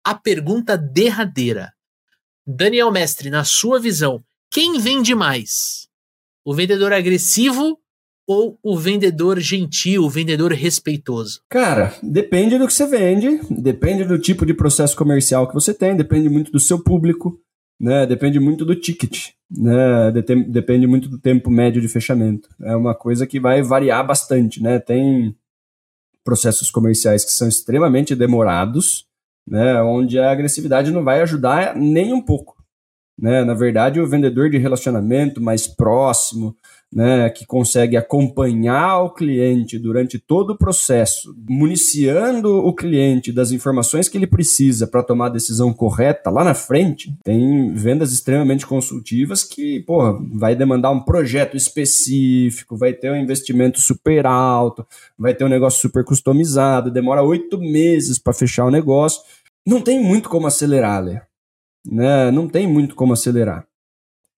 [0.07, 1.73] a pergunta derradeira.
[2.47, 5.89] Daniel Mestre, na sua visão, quem vende mais?
[6.45, 7.77] O vendedor agressivo
[8.25, 11.41] ou o vendedor gentil, o vendedor respeitoso?
[11.49, 15.93] Cara, depende do que você vende, depende do tipo de processo comercial que você tem,
[15.93, 17.37] depende muito do seu público,
[17.77, 18.05] né?
[18.05, 20.09] Depende muito do ticket, né?
[20.47, 22.47] Depende muito do tempo médio de fechamento.
[22.61, 24.79] É uma coisa que vai variar bastante, né?
[24.79, 25.35] Tem
[26.23, 29.05] processos comerciais que são extremamente demorados,
[29.47, 32.57] né, onde a agressividade não vai ajudar nem um pouco.
[33.17, 33.43] Né?
[33.43, 36.55] Na verdade, o vendedor de relacionamento mais próximo,
[36.93, 44.07] né, que consegue acompanhar o cliente durante todo o processo, municiando o cliente das informações
[44.07, 49.43] que ele precisa para tomar a decisão correta lá na frente, tem vendas extremamente consultivas
[49.43, 54.87] que, porra, vai demandar um projeto específico, vai ter um investimento super alto,
[55.19, 59.21] vai ter um negócio super customizado, demora oito meses para fechar o negócio.
[59.65, 61.19] Não tem muito como acelerar, Lê.
[61.85, 62.31] Né?
[62.31, 63.67] Não tem muito como acelerar.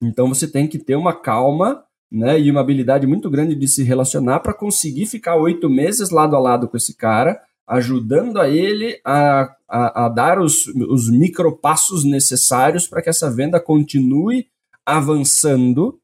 [0.01, 3.83] Então você tem que ter uma calma né, e uma habilidade muito grande de se
[3.83, 8.99] relacionar para conseguir ficar oito meses lado a lado com esse cara, ajudando a ele
[9.05, 14.47] a, a, a dar os, os micropassos necessários para que essa venda continue
[14.83, 15.99] avançando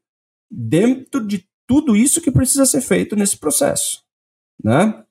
[0.48, 4.02] dentro de tudo isso que precisa ser feito nesse processo.
[4.62, 5.02] Né?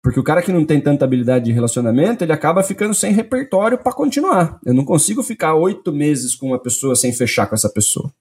[0.00, 3.76] Porque o cara que não tem tanta habilidade de relacionamento, ele acaba ficando sem repertório
[3.76, 4.60] para continuar.
[4.64, 8.12] Eu não consigo ficar oito meses com uma pessoa sem fechar com essa pessoa.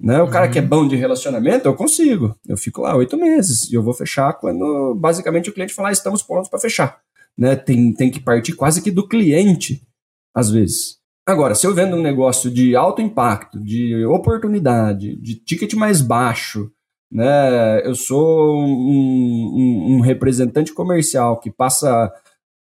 [0.00, 0.20] Né?
[0.20, 0.30] O uhum.
[0.30, 0.68] cara que é uhum.
[0.68, 2.34] bom de relacionamento, eu consigo.
[2.48, 5.92] Eu fico lá oito meses e eu vou fechar quando basicamente o cliente falar, ah,
[5.92, 7.00] estamos prontos para fechar.
[7.36, 7.54] Né?
[7.54, 9.86] Tem, tem que partir quase que do cliente,
[10.34, 10.98] às vezes.
[11.26, 16.72] Agora, se eu vendo um negócio de alto impacto, de oportunidade, de ticket mais baixo,
[17.10, 17.86] né?
[17.86, 22.10] Eu sou um, um, um representante comercial que passa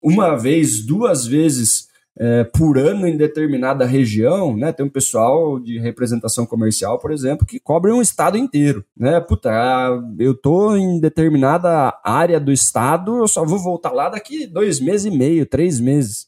[0.01, 1.87] uma vez, duas vezes
[2.17, 4.71] é, por ano em determinada região, né?
[4.71, 9.19] Tem um pessoal de representação comercial, por exemplo, que cobre um estado inteiro, né?
[9.19, 9.49] Puta,
[10.19, 15.05] eu tô em determinada área do estado, eu só vou voltar lá daqui dois meses
[15.05, 16.27] e meio, três meses.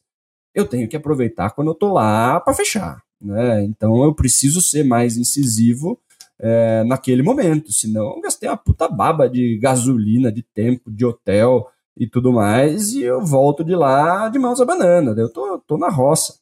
[0.55, 3.63] Eu tenho que aproveitar quando eu tô lá para fechar, né?
[3.63, 5.99] Então eu preciso ser mais incisivo
[6.39, 11.69] é, naquele momento, senão eu gastei uma puta baba de gasolina, de tempo, de hotel,
[11.97, 15.77] e tudo mais, e eu volto de lá de mãos a banana, eu tô, tô
[15.77, 16.39] na roça.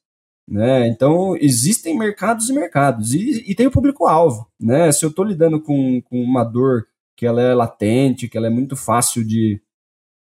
[0.47, 0.87] Né?
[0.87, 4.47] Então, existem mercados e mercados, e, e tem o público-alvo.
[4.59, 4.91] Né?
[4.91, 8.49] Se eu estou lidando com, com uma dor que ela é latente, que ela é
[8.49, 9.61] muito fácil de,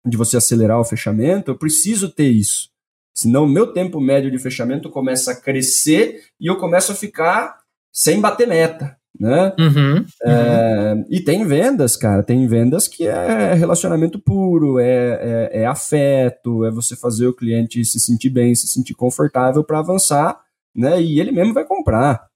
[0.05, 2.69] de você acelerar o fechamento, eu preciso ter isso.
[3.15, 7.59] Senão, meu tempo médio de fechamento começa a crescer e eu começo a ficar
[7.91, 9.53] sem bater meta né?
[9.59, 10.05] Uhum, uhum.
[10.23, 16.63] É, e tem vendas, cara, tem vendas que é relacionamento puro, é, é, é, afeto,
[16.65, 20.39] é você fazer o cliente se sentir bem, se sentir confortável para avançar,
[20.75, 21.01] né?
[21.01, 22.27] E ele mesmo vai comprar.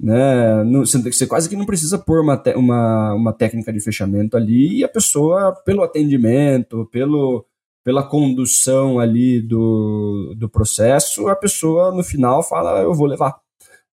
[0.00, 0.64] Né?
[0.84, 4.88] você quase que não precisa pôr uma, uma, uma técnica de fechamento ali e a
[4.88, 7.46] pessoa, pelo atendimento, pelo,
[7.84, 13.38] pela condução ali do, do processo, a pessoa no final fala, eu vou levar.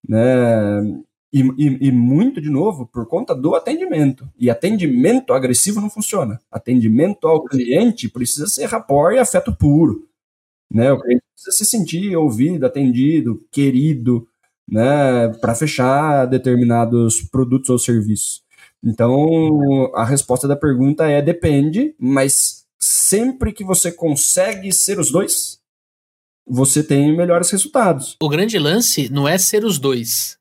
[0.08, 1.00] Né?
[1.32, 4.28] E, e, e, muito, de novo, por conta do atendimento.
[4.36, 6.40] E atendimento agressivo não funciona.
[6.50, 10.08] Atendimento ao cliente precisa ser rapport e afeto puro.
[10.72, 10.90] Né?
[10.92, 14.26] O cliente precisa se sentir ouvido, atendido, querido,
[14.68, 15.28] né?
[15.40, 18.42] para fechar determinados produtos ou serviços.
[18.82, 25.60] Então, a resposta da pergunta é depende, mas sempre que você consegue ser os dois,
[26.44, 28.16] você tem melhores resultados.
[28.20, 30.39] O grande lance não é ser os dois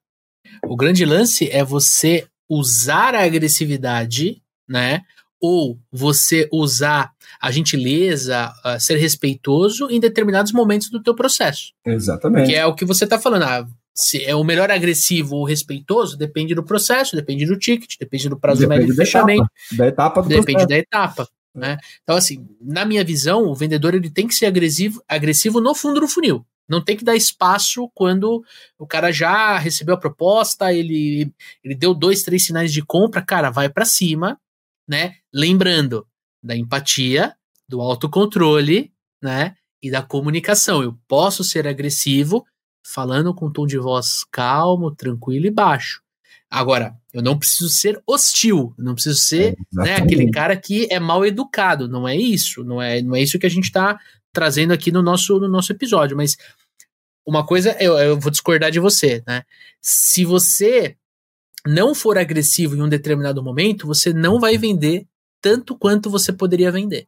[0.65, 5.01] o grande lance é você usar a agressividade, né?
[5.41, 11.71] Ou você usar a gentileza, uh, ser respeitoso em determinados momentos do teu processo.
[11.85, 12.49] Exatamente.
[12.49, 13.43] Que é o que você está falando.
[13.43, 18.29] Ah, se é o melhor agressivo ou respeitoso depende do processo, depende do ticket, depende
[18.29, 20.67] do prazo depende médio de fechamento, da etapa do depende processo.
[20.67, 21.27] da etapa.
[21.53, 21.77] Né?
[22.03, 25.99] Então, assim, na minha visão, o vendedor ele tem que ser agressivo, agressivo no fundo
[25.99, 26.45] do funil.
[26.69, 28.43] Não tem que dar espaço quando
[28.77, 33.49] o cara já recebeu a proposta, ele, ele deu dois, três sinais de compra, cara,
[33.49, 34.39] vai para cima,
[34.87, 35.15] né?
[35.33, 36.05] Lembrando
[36.43, 37.35] da empatia,
[37.67, 38.91] do autocontrole,
[39.21, 39.55] né?
[39.81, 40.83] E da comunicação.
[40.83, 42.45] Eu posso ser agressivo
[42.85, 46.01] falando com um tom de voz calmo, tranquilo e baixo.
[46.49, 50.99] Agora, eu não preciso ser hostil, não preciso ser é, né, aquele cara que é
[50.99, 51.87] mal educado.
[51.87, 53.99] Não é isso, não é, não é isso que a gente está
[54.33, 56.17] trazendo aqui no nosso, no nosso episódio.
[56.17, 56.37] Mas
[57.29, 59.43] uma coisa, eu, eu vou discordar de você, né?
[59.79, 60.97] Se você
[61.65, 65.05] não for agressivo em um determinado momento, você não vai vender
[65.39, 67.07] tanto quanto você poderia vender.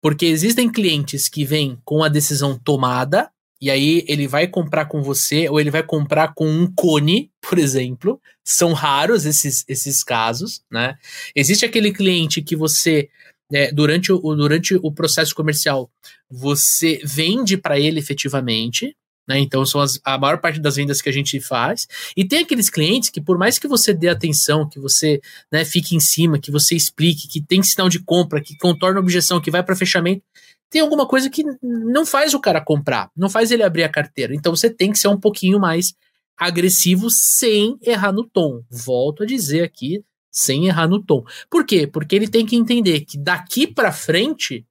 [0.00, 5.02] Porque existem clientes que vêm com a decisão tomada, e aí ele vai comprar com
[5.02, 8.20] você, ou ele vai comprar com um cone, por exemplo.
[8.44, 10.96] São raros esses, esses casos, né?
[11.34, 13.10] Existe aquele cliente que você,
[13.52, 15.90] é, durante, o, durante o processo comercial,
[16.30, 18.96] você vende para ele efetivamente,
[19.28, 19.38] né?
[19.38, 21.86] Então são as, a maior parte das vendas que a gente faz.
[22.16, 25.20] E tem aqueles clientes que, por mais que você dê atenção, que você
[25.52, 29.40] né, fique em cima, que você explique, que tem sinal de compra, que contorna objeção,
[29.40, 30.22] que vai para fechamento,
[30.70, 34.34] tem alguma coisa que não faz o cara comprar, não faz ele abrir a carteira.
[34.34, 35.94] Então você tem que ser um pouquinho mais
[36.36, 38.62] agressivo sem errar no tom.
[38.70, 41.24] Volto a dizer aqui, sem errar no tom.
[41.50, 41.86] Por quê?
[41.86, 44.64] Porque ele tem que entender que daqui para frente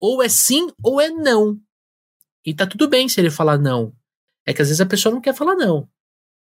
[0.00, 1.58] ou é sim ou é não.
[2.48, 3.92] E tá tudo bem se ele falar não.
[4.46, 5.86] É que às vezes a pessoa não quer falar não.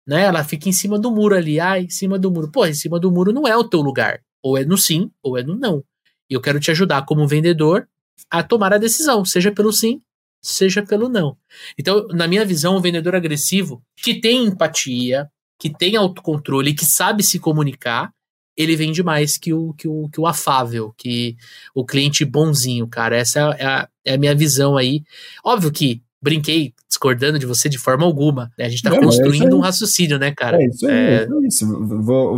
[0.08, 0.22] Né?
[0.22, 2.50] Ela fica em cima do muro ali, ah, em cima do muro.
[2.50, 4.22] Pô, em cima do muro não é o teu lugar.
[4.42, 5.84] Ou é no sim, ou é no não.
[6.30, 7.90] E eu quero te ajudar como vendedor
[8.32, 10.02] a tomar a decisão, seja pelo sim,
[10.42, 11.38] seja pelo não.
[11.78, 15.30] Então, na minha visão, o vendedor agressivo que tem empatia,
[15.60, 18.14] que tem autocontrole, que sabe se comunicar,
[18.58, 21.38] ele vende mais que o, que o, que o afável, que
[21.76, 23.16] o cliente bonzinho, cara.
[23.16, 25.04] Essa é a, é a minha visão aí.
[25.46, 28.52] Óbvio que brinquei discordando de você de forma alguma.
[28.58, 28.66] Né?
[28.66, 30.58] A gente está é construindo é um raciocínio, né, cara?
[30.62, 31.24] É isso aí, é...
[31.24, 31.66] é isso.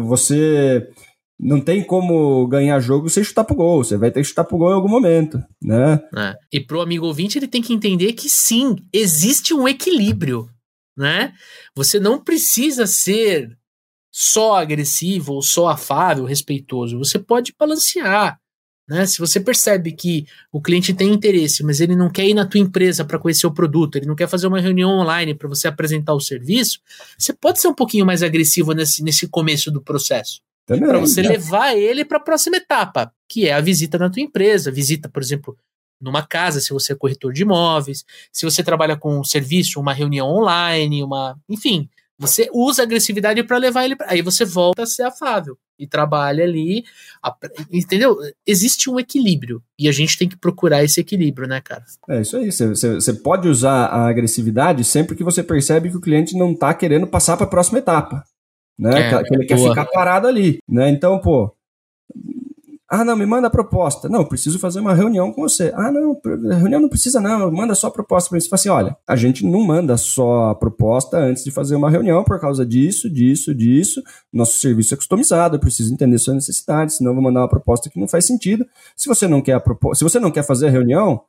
[0.08, 0.90] Você
[1.40, 3.84] não tem como ganhar jogo sem chutar pro gol.
[3.84, 6.02] Você vai ter que chutar pro gol em algum momento, né?
[6.18, 6.36] É.
[6.52, 10.50] E pro amigo ouvinte, ele tem que entender que sim, existe um equilíbrio,
[10.98, 11.32] né?
[11.74, 13.58] Você não precisa ser
[14.22, 16.98] só agressivo ou só afável, respeitoso.
[16.98, 18.38] Você pode balancear.
[18.86, 19.06] Né?
[19.06, 22.60] Se você percebe que o cliente tem interesse, mas ele não quer ir na tua
[22.60, 26.14] empresa para conhecer o produto, ele não quer fazer uma reunião online para você apresentar
[26.14, 26.82] o serviço,
[27.18, 30.42] você pode ser um pouquinho mais agressivo nesse, nesse começo do processo.
[30.66, 31.30] Para você né?
[31.30, 35.24] levar ele para a próxima etapa, que é a visita na tua empresa, visita, por
[35.24, 35.58] exemplo,
[36.02, 38.04] numa casa, se você é corretor de imóveis,
[38.34, 41.90] se você trabalha com um serviço, uma reunião online, uma, enfim,
[42.20, 43.96] você usa agressividade para levar ele.
[43.96, 44.08] Pra...
[44.10, 46.84] Aí você volta a ser afável e trabalha ali.
[47.72, 48.18] Entendeu?
[48.46, 49.64] Existe um equilíbrio.
[49.80, 51.86] E a gente tem que procurar esse equilíbrio, né, cara?
[52.10, 52.52] É isso aí.
[52.52, 57.08] Você pode usar a agressividade sempre que você percebe que o cliente não está querendo
[57.08, 58.24] passar para a próxima etapa.
[58.78, 59.10] Né?
[59.10, 59.48] É, que ele boa.
[59.48, 60.60] quer ficar parado ali.
[60.68, 60.90] Né?
[60.90, 61.54] Então, pô.
[62.92, 64.10] Ah, não, me manda a proposta.
[64.10, 65.72] Não, preciso fazer uma reunião com você.
[65.76, 66.20] Ah, não,
[66.58, 68.42] reunião não precisa não, manda só a proposta para mim.
[68.42, 71.92] Você fala assim, olha, a gente não manda só a proposta antes de fazer uma
[71.92, 74.02] reunião por causa disso, disso, disso.
[74.34, 77.92] Nosso serviço é customizado, eu preciso entender suas necessidades, senão eu vou mandar uma proposta
[77.92, 78.66] que não faz sentido.
[78.96, 81.22] Se você não quer a se você não quer fazer a reunião,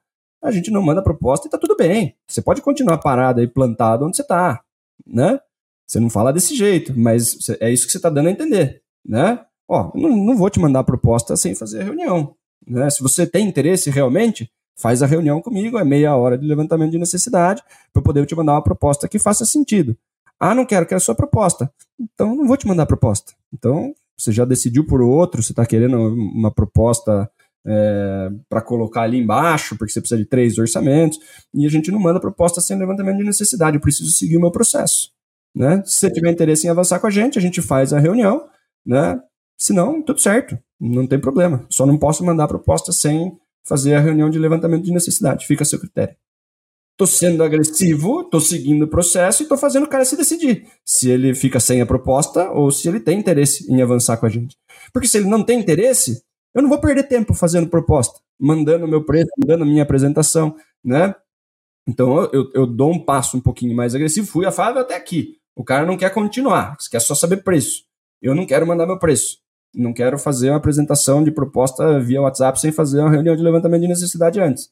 [0.43, 2.17] a gente não manda a proposta e tá tudo bem.
[2.27, 4.63] Você pode continuar parado aí, plantado onde você tá,
[5.07, 5.39] né?
[5.87, 9.45] Você não fala desse jeito, mas é isso que você está dando a entender, né?
[9.71, 12.35] Ó, não, não vou te mandar proposta sem fazer a reunião.
[12.67, 12.91] Né?
[12.91, 16.99] Se você tem interesse realmente, faz a reunião comigo, é meia hora de levantamento de
[16.99, 17.63] necessidade,
[17.93, 19.97] para poder te mandar uma proposta que faça sentido.
[20.41, 21.73] Ah, não quero, quero a sua proposta.
[22.01, 23.33] Então, não vou te mandar proposta.
[23.55, 27.31] Então, você já decidiu por outro, você está querendo uma proposta
[27.65, 31.21] é, para colocar ali embaixo, porque você precisa de três orçamentos,
[31.55, 34.51] e a gente não manda proposta sem levantamento de necessidade, eu preciso seguir o meu
[34.51, 35.13] processo.
[35.55, 35.81] Né?
[35.87, 38.49] Se você tiver interesse em avançar com a gente, a gente faz a reunião,
[38.85, 39.21] né?
[39.61, 41.67] Se não, tudo certo, não tem problema.
[41.69, 45.47] Só não posso mandar proposta sem fazer a reunião de levantamento de necessidade.
[45.47, 46.17] Fica a seu critério.
[46.97, 51.11] Tô sendo agressivo, tô seguindo o processo e tô fazendo o cara se decidir se
[51.11, 54.57] ele fica sem a proposta ou se ele tem interesse em avançar com a gente.
[54.95, 56.23] Porque se ele não tem interesse,
[56.55, 61.15] eu não vou perder tempo fazendo proposta, mandando meu preço, mandando a minha apresentação, né?
[61.87, 65.37] Então eu, eu dou um passo um pouquinho mais agressivo, fui afável até aqui.
[65.55, 67.85] O cara não quer continuar, quer só saber preço.
[68.23, 69.39] Eu não quero mandar meu preço.
[69.75, 73.83] Não quero fazer uma apresentação de proposta via WhatsApp sem fazer uma reunião de levantamento
[73.83, 74.71] de necessidade antes.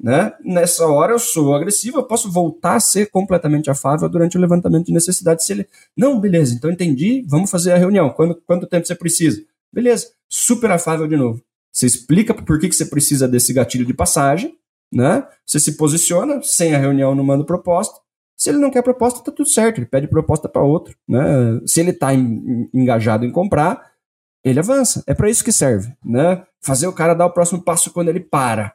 [0.00, 0.32] Né?
[0.44, 4.86] Nessa hora eu sou agressivo, eu posso voltar a ser completamente afável durante o levantamento
[4.86, 8.10] de necessidade se ele, não, beleza, então entendi, vamos fazer a reunião.
[8.10, 9.40] Quando, quanto tempo você precisa?
[9.72, 11.40] Beleza, super afável de novo.
[11.70, 14.54] Você explica por que, que você precisa desse gatilho de passagem,
[14.92, 15.26] né?
[15.46, 17.98] Você se posiciona, sem a reunião não manda proposta.
[18.36, 21.60] Se ele não quer proposta, tá tudo certo, ele pede proposta para outro, né?
[21.64, 23.91] Se ele está engajado em comprar,
[24.44, 25.02] ele avança.
[25.06, 26.44] É para isso que serve, né?
[26.60, 28.74] Fazer o cara dar o próximo passo quando ele para.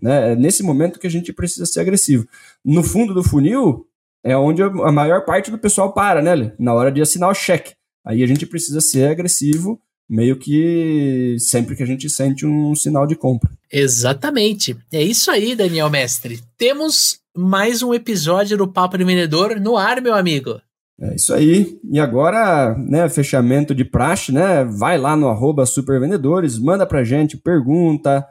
[0.00, 0.32] Né?
[0.32, 2.26] É nesse momento que a gente precisa ser agressivo.
[2.64, 3.86] No fundo do funil
[4.22, 6.52] é onde a maior parte do pessoal para, né?
[6.58, 7.74] Na hora de assinar o cheque.
[8.04, 13.06] Aí a gente precisa ser agressivo meio que sempre que a gente sente um sinal
[13.06, 13.50] de compra.
[13.72, 14.76] Exatamente.
[14.92, 16.40] É isso aí, Daniel Mestre.
[16.56, 20.60] Temos mais um episódio do Papo de Vendedor no ar, meu amigo.
[20.98, 21.78] É isso aí.
[21.84, 24.64] E agora, né, fechamento de praxe, né?
[24.64, 28.26] Vai lá no arroba supervendedores, manda pra gente pergunta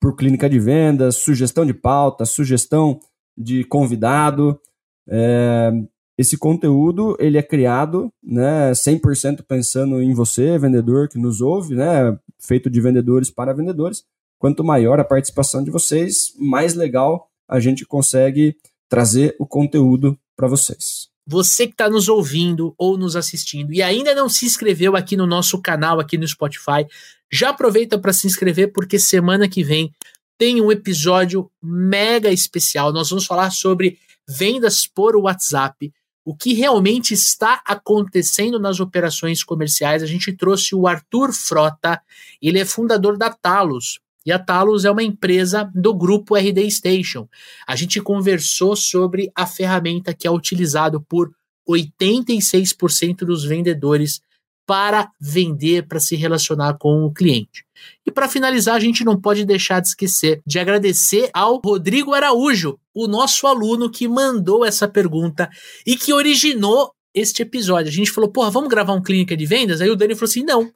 [0.00, 3.00] por clínica de vendas, sugestão de pauta, sugestão
[3.36, 4.60] de convidado.
[5.08, 5.72] É,
[6.16, 12.16] esse conteúdo, ele é criado, né, 100% pensando em você, vendedor que nos ouve, né,
[12.40, 14.04] feito de vendedores para vendedores.
[14.38, 18.56] Quanto maior a participação de vocês, mais legal a gente consegue
[18.88, 24.14] trazer o conteúdo para vocês você que está nos ouvindo ou nos assistindo e ainda
[24.14, 26.86] não se inscreveu aqui no nosso canal, aqui no Spotify,
[27.30, 29.92] já aproveita para se inscrever, porque semana que vem
[30.38, 32.92] tem um episódio mega especial.
[32.92, 33.98] Nós vamos falar sobre
[34.28, 35.92] vendas por WhatsApp,
[36.24, 40.02] o que realmente está acontecendo nas operações comerciais.
[40.02, 42.00] A gente trouxe o Arthur Frota,
[42.40, 47.28] ele é fundador da Talos, e a Talos é uma empresa do grupo RD Station.
[47.66, 51.30] A gente conversou sobre a ferramenta que é utilizado por
[51.68, 54.20] 86% dos vendedores
[54.66, 57.64] para vender, para se relacionar com o cliente.
[58.04, 62.76] E para finalizar, a gente não pode deixar de esquecer de agradecer ao Rodrigo Araújo,
[62.92, 65.48] o nosso aluno que mandou essa pergunta
[65.86, 67.88] e que originou este episódio.
[67.88, 69.80] A gente falou, porra, vamos gravar um clínica de vendas?
[69.80, 70.70] Aí o Dani falou assim: não,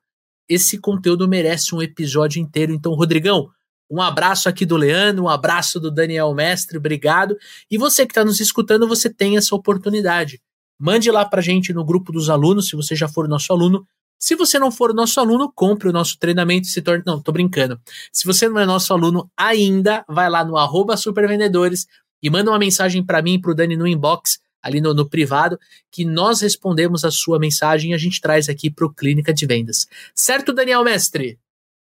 [0.50, 2.72] esse conteúdo merece um episódio inteiro.
[2.72, 3.48] Então, Rodrigão,
[3.88, 7.36] um abraço aqui do Leandro, um abraço do Daniel Mestre, obrigado.
[7.70, 10.42] E você que está nos escutando, você tem essa oportunidade.
[10.76, 13.86] Mande lá para gente no grupo dos alunos, se você já for nosso aluno.
[14.18, 17.04] Se você não for nosso aluno, compre o nosso treinamento e se torne.
[17.06, 17.80] Não, tô brincando.
[18.12, 21.86] Se você não é nosso aluno ainda, vai lá no arroba supervendedores
[22.22, 25.08] e manda uma mensagem para mim e para o Dani no inbox ali no, no,
[25.08, 25.58] privado,
[25.90, 29.46] que nós respondemos a sua mensagem e a gente traz aqui para o Clínica de
[29.46, 29.86] Vendas.
[30.14, 31.38] Certo, Daniel Mestre?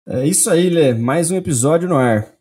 [0.06, 0.94] É isso aí, Lê.
[0.94, 2.32] Mais um episódio no ar.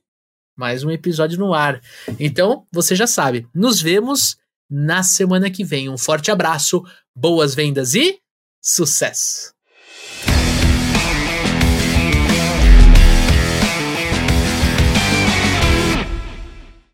[0.55, 1.81] Mais um episódio no ar.
[2.19, 3.47] Então, você já sabe.
[3.53, 4.37] Nos vemos
[4.69, 5.89] na semana que vem.
[5.89, 6.83] Um forte abraço,
[7.15, 8.19] boas vendas e
[8.61, 9.56] sucesso!